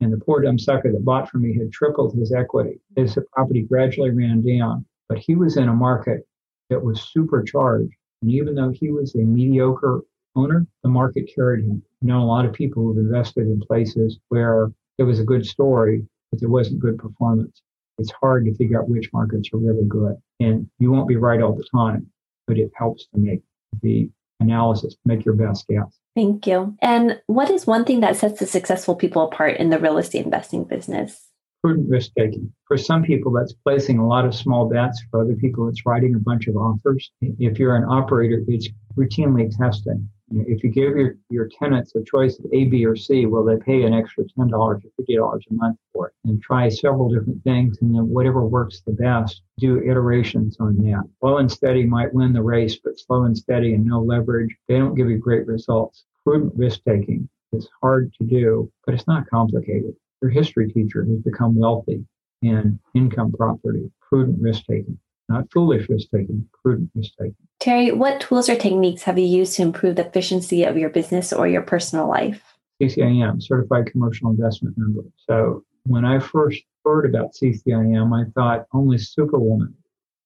and 0.00 0.12
the 0.12 0.24
poor 0.24 0.40
dumb 0.40 0.58
sucker 0.58 0.90
that 0.90 1.04
bought 1.04 1.30
from 1.30 1.42
me 1.42 1.56
had 1.56 1.72
tripled 1.72 2.14
his 2.14 2.32
equity 2.32 2.80
the 2.96 3.24
property 3.32 3.62
gradually 3.62 4.10
ran 4.10 4.42
down. 4.42 4.84
But 5.08 5.18
he 5.18 5.34
was 5.34 5.56
in 5.56 5.68
a 5.68 5.74
market 5.74 6.26
that 6.68 6.82
was 6.82 7.02
supercharged. 7.12 7.92
And 8.22 8.30
even 8.30 8.54
though 8.54 8.70
he 8.70 8.90
was 8.90 9.14
a 9.14 9.18
mediocre 9.18 10.02
owner, 10.36 10.66
the 10.82 10.88
market 10.88 11.30
carried 11.34 11.64
him. 11.64 11.82
You 12.00 12.08
know, 12.08 12.20
a 12.20 12.24
lot 12.24 12.44
of 12.44 12.52
people 12.52 12.82
who've 12.82 12.98
invested 12.98 13.46
in 13.46 13.60
places 13.60 14.18
where 14.28 14.70
there 14.96 15.06
was 15.06 15.20
a 15.20 15.24
good 15.24 15.44
story, 15.46 16.06
but 16.30 16.40
there 16.40 16.48
wasn't 16.48 16.80
good 16.80 16.98
performance. 16.98 17.62
It's 17.98 18.12
hard 18.12 18.44
to 18.46 18.54
figure 18.54 18.80
out 18.80 18.88
which 18.88 19.12
markets 19.12 19.50
are 19.52 19.58
really 19.58 19.84
good. 19.86 20.16
And 20.38 20.68
you 20.78 20.90
won't 20.90 21.08
be 21.08 21.16
right 21.16 21.42
all 21.42 21.54
the 21.54 21.66
time, 21.74 22.06
but 22.46 22.58
it 22.58 22.70
helps 22.74 23.06
to 23.08 23.18
make 23.18 23.42
the 23.82 24.08
analysis 24.40 24.96
make 25.04 25.24
your 25.24 25.34
best 25.34 25.66
guess. 25.68 25.98
Thank 26.16 26.46
you. 26.46 26.76
And 26.82 27.20
what 27.26 27.50
is 27.50 27.66
one 27.66 27.84
thing 27.84 28.00
that 28.00 28.16
sets 28.16 28.40
the 28.40 28.46
successful 28.46 28.96
people 28.96 29.22
apart 29.22 29.58
in 29.58 29.70
the 29.70 29.78
real 29.78 29.98
estate 29.98 30.24
investing 30.24 30.64
business? 30.64 31.28
Prudent 31.62 31.88
risk 31.88 32.10
taking. 32.18 32.52
For 32.66 32.76
some 32.76 33.02
people, 33.02 33.32
that's 33.32 33.52
placing 33.52 33.98
a 33.98 34.06
lot 34.06 34.24
of 34.24 34.34
small 34.34 34.68
bets. 34.68 35.02
For 35.10 35.20
other 35.20 35.34
people, 35.34 35.68
it's 35.68 35.84
writing 35.84 36.14
a 36.14 36.18
bunch 36.18 36.46
of 36.46 36.56
offers. 36.56 37.10
If 37.20 37.58
you're 37.58 37.76
an 37.76 37.84
operator, 37.84 38.42
it's 38.48 38.68
routinely 38.96 39.54
testing. 39.56 40.08
If 40.32 40.62
you 40.62 40.70
give 40.70 40.96
your, 40.96 41.16
your 41.28 41.48
tenants 41.48 41.94
a 41.96 42.04
choice 42.04 42.38
of 42.38 42.46
A, 42.52 42.64
B, 42.66 42.86
or 42.86 42.94
C, 42.94 43.26
will 43.26 43.44
they 43.44 43.56
pay 43.56 43.82
an 43.82 43.92
extra 43.92 44.24
$10 44.24 44.52
or 44.52 44.80
$50 45.00 45.40
a 45.50 45.54
month 45.54 45.76
for 45.92 46.08
it? 46.08 46.14
And 46.24 46.40
try 46.40 46.68
several 46.68 47.08
different 47.08 47.42
things, 47.42 47.78
and 47.82 47.94
then 47.94 48.08
whatever 48.08 48.44
works 48.46 48.80
the 48.86 48.92
best, 48.92 49.42
do 49.58 49.82
iterations 49.82 50.56
on 50.60 50.76
that. 50.78 51.02
Slow 51.18 51.38
and 51.38 51.50
steady 51.50 51.84
might 51.84 52.14
win 52.14 52.32
the 52.32 52.42
race, 52.42 52.76
but 52.76 52.98
slow 52.98 53.24
and 53.24 53.36
steady 53.36 53.74
and 53.74 53.84
no 53.84 54.00
leverage, 54.00 54.54
they 54.68 54.78
don't 54.78 54.94
give 54.94 55.10
you 55.10 55.18
great 55.18 55.46
results. 55.46 56.04
Prudent 56.24 56.54
risk 56.54 56.80
taking 56.86 57.28
is 57.52 57.68
hard 57.80 58.12
to 58.14 58.24
do, 58.24 58.70
but 58.86 58.94
it's 58.94 59.08
not 59.08 59.28
complicated. 59.28 59.96
Your 60.22 60.30
history 60.30 60.70
teacher 60.70 61.04
has 61.04 61.18
become 61.18 61.58
wealthy 61.58 62.04
in 62.42 62.78
income 62.94 63.32
property, 63.32 63.90
prudent 64.00 64.40
risk 64.40 64.64
taking 64.66 64.98
not 65.30 65.50
foolish 65.52 65.88
risk 65.88 66.08
taking, 66.10 66.46
prudent 66.62 66.90
risk 66.94 67.12
taking. 67.18 67.34
Terry, 67.60 67.92
what 67.92 68.20
tools 68.20 68.48
or 68.48 68.56
techniques 68.56 69.02
have 69.02 69.18
you 69.18 69.26
used 69.26 69.54
to 69.56 69.62
improve 69.62 69.96
the 69.96 70.06
efficiency 70.06 70.64
of 70.64 70.76
your 70.76 70.90
business 70.90 71.32
or 71.32 71.46
your 71.46 71.62
personal 71.62 72.08
life? 72.08 72.42
CCIM, 72.82 73.42
Certified 73.42 73.86
Commercial 73.86 74.30
Investment 74.30 74.76
Member. 74.76 75.02
So 75.28 75.64
when 75.84 76.04
I 76.04 76.18
first 76.18 76.62
heard 76.84 77.06
about 77.06 77.34
CCIM, 77.34 78.12
I 78.12 78.30
thought 78.32 78.66
only 78.72 78.98
Superwoman 78.98 79.74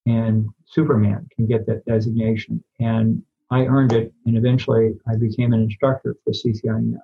and 0.07 0.49
Superman 0.67 1.29
can 1.35 1.47
get 1.47 1.67
that 1.67 1.85
designation. 1.85 2.63
And 2.81 3.23
I 3.51 3.67
earned 3.67 3.93
it, 3.93 4.13
and 4.25 4.37
eventually 4.37 4.95
I 5.07 5.17
became 5.17 5.53
an 5.53 5.63
instructor 5.63 6.17
for 6.25 6.33
CCIM. 6.33 6.95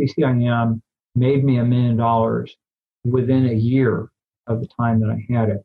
CCIM 0.00 0.80
made 1.14 1.44
me 1.44 1.58
a 1.58 1.64
million 1.64 1.96
dollars 1.96 2.56
within 3.04 3.48
a 3.48 3.54
year 3.54 4.10
of 4.46 4.60
the 4.60 4.68
time 4.68 5.00
that 5.00 5.10
I 5.10 5.26
had 5.32 5.48
it 5.50 5.64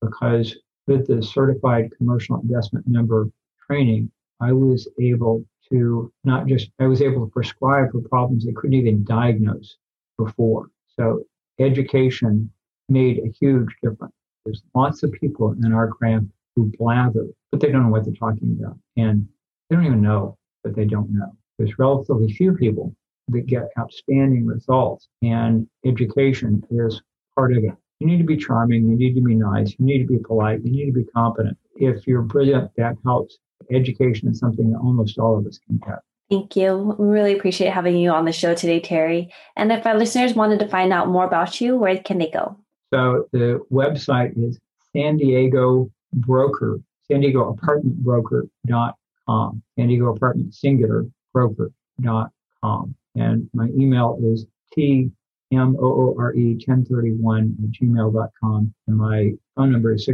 because 0.00 0.56
with 0.86 1.06
the 1.06 1.22
certified 1.22 1.90
commercial 1.96 2.40
investment 2.40 2.86
member 2.88 3.28
training, 3.66 4.10
I 4.40 4.52
was 4.52 4.88
able 5.00 5.44
to 5.70 6.12
not 6.24 6.46
just, 6.46 6.70
I 6.78 6.86
was 6.86 7.02
able 7.02 7.26
to 7.26 7.32
prescribe 7.32 7.90
for 7.92 8.00
problems 8.08 8.44
they 8.44 8.52
couldn't 8.52 8.74
even 8.74 9.04
diagnose 9.04 9.76
before. 10.18 10.70
So 10.98 11.24
education 11.58 12.50
made 12.88 13.18
a 13.18 13.30
huge 13.40 13.74
difference. 13.82 14.14
There's 14.44 14.62
lots 14.74 15.02
of 15.02 15.12
people 15.12 15.52
in 15.64 15.72
our 15.72 15.88
craft 15.88 16.26
who 16.54 16.70
blather, 16.78 17.26
but 17.50 17.60
they 17.60 17.72
don't 17.72 17.84
know 17.84 17.88
what 17.90 18.04
they're 18.04 18.14
talking 18.14 18.56
about. 18.60 18.78
And 18.96 19.26
they 19.68 19.76
don't 19.76 19.86
even 19.86 20.02
know 20.02 20.38
that 20.62 20.76
they 20.76 20.84
don't 20.84 21.10
know. 21.10 21.32
There's 21.58 21.78
relatively 21.78 22.32
few 22.32 22.52
people 22.52 22.94
that 23.28 23.46
get 23.46 23.70
outstanding 23.78 24.46
results, 24.46 25.08
and 25.22 25.66
education 25.84 26.62
is 26.70 27.02
part 27.34 27.56
of 27.56 27.64
it. 27.64 27.74
You 28.00 28.06
need 28.06 28.18
to 28.18 28.24
be 28.24 28.36
charming. 28.36 28.88
You 28.88 28.96
need 28.96 29.14
to 29.14 29.22
be 29.22 29.34
nice. 29.34 29.74
You 29.78 29.84
need 29.86 29.98
to 29.98 30.06
be 30.06 30.18
polite. 30.18 30.62
You 30.64 30.70
need 30.70 30.86
to 30.86 30.92
be 30.92 31.04
competent. 31.04 31.56
If 31.76 32.06
you're 32.06 32.22
brilliant, 32.22 32.70
that 32.76 32.96
helps. 33.04 33.38
Education 33.70 34.28
is 34.28 34.38
something 34.38 34.70
that 34.70 34.78
almost 34.78 35.18
all 35.18 35.38
of 35.38 35.46
us 35.46 35.58
can 35.58 35.78
get. 35.78 36.00
Thank 36.28 36.56
you. 36.56 36.96
We 36.98 37.06
really 37.06 37.36
appreciate 37.36 37.72
having 37.72 37.96
you 37.96 38.10
on 38.10 38.24
the 38.24 38.32
show 38.32 38.54
today, 38.54 38.80
Terry. 38.80 39.32
And 39.56 39.72
if 39.72 39.86
our 39.86 39.96
listeners 39.96 40.34
wanted 40.34 40.58
to 40.58 40.68
find 40.68 40.92
out 40.92 41.08
more 41.08 41.24
about 41.24 41.60
you, 41.60 41.76
where 41.76 41.96
can 41.98 42.18
they 42.18 42.30
go? 42.30 42.58
So 42.92 43.28
the 43.32 43.60
website 43.72 44.36
is 44.36 44.58
San 44.92 45.16
Diego 45.16 45.90
Broker, 46.12 46.80
San 47.10 47.20
Diego 47.20 47.48
Apartment 47.50 47.96
Broker.com, 47.98 49.62
San 49.76 49.88
Diego 49.88 50.14
Apartment 50.14 50.54
Singular 50.54 51.06
Broker.com. 51.32 52.94
And 53.14 53.48
my 53.54 53.68
email 53.68 54.18
is 54.22 54.46
T 54.72 55.10
M-O-O-R-E 55.52 56.54
1031 56.66 57.56
at 57.62 57.70
gmail.com. 57.70 58.74
And 58.86 58.96
my 58.96 59.32
phone 59.54 59.72
number 59.72 59.94
is 59.94 60.08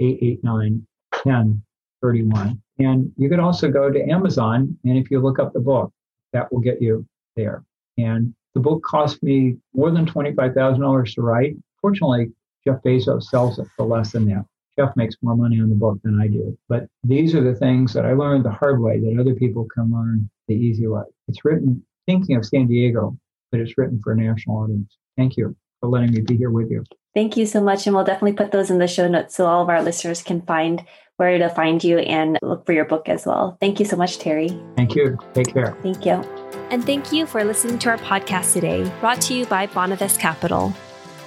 619-889-1031. 0.00 2.58
And 2.78 3.12
you 3.16 3.28
could 3.28 3.40
also 3.40 3.70
go 3.70 3.90
to 3.90 4.10
Amazon. 4.10 4.78
And 4.84 4.96
if 4.96 5.10
you 5.10 5.20
look 5.20 5.38
up 5.38 5.52
the 5.52 5.60
book, 5.60 5.92
that 6.32 6.50
will 6.52 6.60
get 6.60 6.80
you 6.80 7.06
there. 7.36 7.62
And 7.98 8.34
the 8.54 8.60
book 8.60 8.82
cost 8.82 9.22
me 9.22 9.56
more 9.74 9.90
than 9.90 10.06
$25,000 10.06 11.14
to 11.14 11.22
write. 11.22 11.56
Fortunately, 11.80 12.32
Jeff 12.64 12.82
Bezos 12.82 13.24
sells 13.24 13.58
it 13.58 13.66
for 13.76 13.86
less 13.86 14.12
than 14.12 14.26
that. 14.26 14.44
Jeff 14.78 14.96
makes 14.96 15.16
more 15.20 15.36
money 15.36 15.60
on 15.60 15.68
the 15.68 15.74
book 15.74 15.98
than 16.02 16.20
I 16.20 16.28
do. 16.28 16.56
But 16.68 16.86
these 17.04 17.34
are 17.34 17.42
the 17.42 17.54
things 17.54 17.92
that 17.92 18.06
I 18.06 18.14
learned 18.14 18.44
the 18.44 18.50
hard 18.50 18.80
way 18.80 19.00
that 19.00 19.20
other 19.20 19.34
people 19.34 19.66
can 19.74 19.92
learn 19.92 20.30
the 20.48 20.54
easy 20.54 20.86
way. 20.86 21.02
It's 21.28 21.44
written 21.44 21.84
thinking 22.06 22.36
of 22.36 22.46
San 22.46 22.66
Diego 22.66 23.16
but 23.52 23.60
it's 23.60 23.78
written 23.78 24.00
for 24.02 24.12
a 24.12 24.16
national 24.16 24.56
audience. 24.56 24.96
Thank 25.16 25.36
you 25.36 25.54
for 25.78 25.88
letting 25.88 26.10
me 26.10 26.22
be 26.22 26.36
here 26.36 26.50
with 26.50 26.70
you. 26.70 26.82
Thank 27.14 27.36
you 27.36 27.46
so 27.46 27.62
much. 27.62 27.86
And 27.86 27.94
we'll 27.94 28.04
definitely 28.04 28.32
put 28.32 28.50
those 28.50 28.70
in 28.70 28.78
the 28.78 28.88
show 28.88 29.06
notes 29.06 29.36
so 29.36 29.46
all 29.46 29.62
of 29.62 29.68
our 29.68 29.82
listeners 29.82 30.22
can 30.22 30.40
find 30.42 30.82
where 31.18 31.38
to 31.38 31.50
find 31.50 31.84
you 31.84 31.98
and 31.98 32.38
look 32.42 32.64
for 32.64 32.72
your 32.72 32.86
book 32.86 33.08
as 33.08 33.26
well. 33.26 33.58
Thank 33.60 33.78
you 33.78 33.84
so 33.84 33.96
much, 33.96 34.18
Terry. 34.18 34.48
Thank 34.76 34.94
you. 34.94 35.18
Take 35.34 35.52
care. 35.52 35.76
Thank 35.82 36.06
you. 36.06 36.14
And 36.70 36.84
thank 36.84 37.12
you 37.12 37.26
for 37.26 37.44
listening 37.44 37.78
to 37.80 37.90
our 37.90 37.98
podcast 37.98 38.54
today, 38.54 38.90
brought 39.00 39.20
to 39.22 39.34
you 39.34 39.44
by 39.44 39.66
Bonavest 39.66 40.18
Capital. 40.18 40.72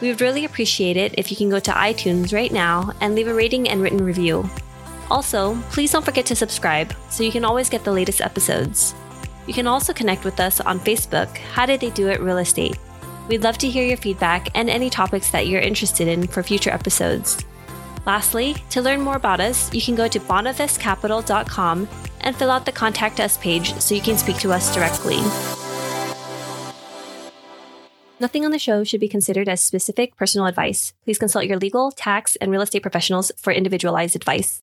We 0.01 0.09
would 0.09 0.21
really 0.21 0.43
appreciate 0.43 0.97
it 0.97 1.13
if 1.17 1.29
you 1.29 1.37
can 1.37 1.49
go 1.49 1.59
to 1.59 1.71
iTunes 1.71 2.33
right 2.33 2.51
now 2.51 2.91
and 2.99 3.13
leave 3.13 3.27
a 3.27 3.33
rating 3.33 3.69
and 3.69 3.81
written 3.81 4.03
review. 4.03 4.49
Also, 5.11 5.55
please 5.69 5.91
don't 5.91 6.03
forget 6.03 6.25
to 6.25 6.35
subscribe 6.35 6.93
so 7.11 7.23
you 7.23 7.31
can 7.31 7.45
always 7.45 7.69
get 7.69 7.83
the 7.83 7.91
latest 7.91 8.21
episodes. 8.21 8.95
You 9.47 9.53
can 9.53 9.67
also 9.67 9.93
connect 9.93 10.23
with 10.23 10.39
us 10.39 10.59
on 10.59 10.79
Facebook, 10.79 11.35
How 11.37 11.65
Did 11.65 11.79
They 11.81 11.91
Do 11.91 12.09
It 12.09 12.21
Real 12.21 12.39
Estate. 12.39 12.77
We'd 13.27 13.43
love 13.43 13.57
to 13.59 13.69
hear 13.69 13.85
your 13.85 13.97
feedback 13.97 14.49
and 14.55 14.69
any 14.69 14.89
topics 14.89 15.31
that 15.31 15.47
you're 15.47 15.61
interested 15.61 16.07
in 16.07 16.27
for 16.27 16.43
future 16.43 16.71
episodes. 16.71 17.43
Lastly, 18.05 18.55
to 18.69 18.81
learn 18.81 19.01
more 19.01 19.15
about 19.15 19.39
us, 19.39 19.73
you 19.73 19.81
can 19.81 19.95
go 19.95 20.07
to 20.07 20.19
bonavestcapital.com 20.19 21.87
and 22.21 22.35
fill 22.35 22.51
out 22.51 22.65
the 22.65 22.71
Contact 22.71 23.19
Us 23.19 23.37
page 23.37 23.73
so 23.79 23.95
you 23.95 24.01
can 24.01 24.17
speak 24.17 24.37
to 24.37 24.51
us 24.51 24.73
directly. 24.73 25.19
Nothing 28.19 28.45
on 28.45 28.51
the 28.51 28.59
show 28.59 28.83
should 28.83 29.01
be 29.01 29.09
considered 29.09 29.49
as 29.49 29.61
specific 29.61 30.15
personal 30.15 30.47
advice. 30.47 30.93
Please 31.03 31.19
consult 31.19 31.45
your 31.45 31.57
legal, 31.57 31.91
tax, 31.91 32.35
and 32.37 32.49
real 32.49 32.61
estate 32.61 32.81
professionals 32.81 33.31
for 33.37 33.51
individualized 33.51 34.15
advice. 34.15 34.53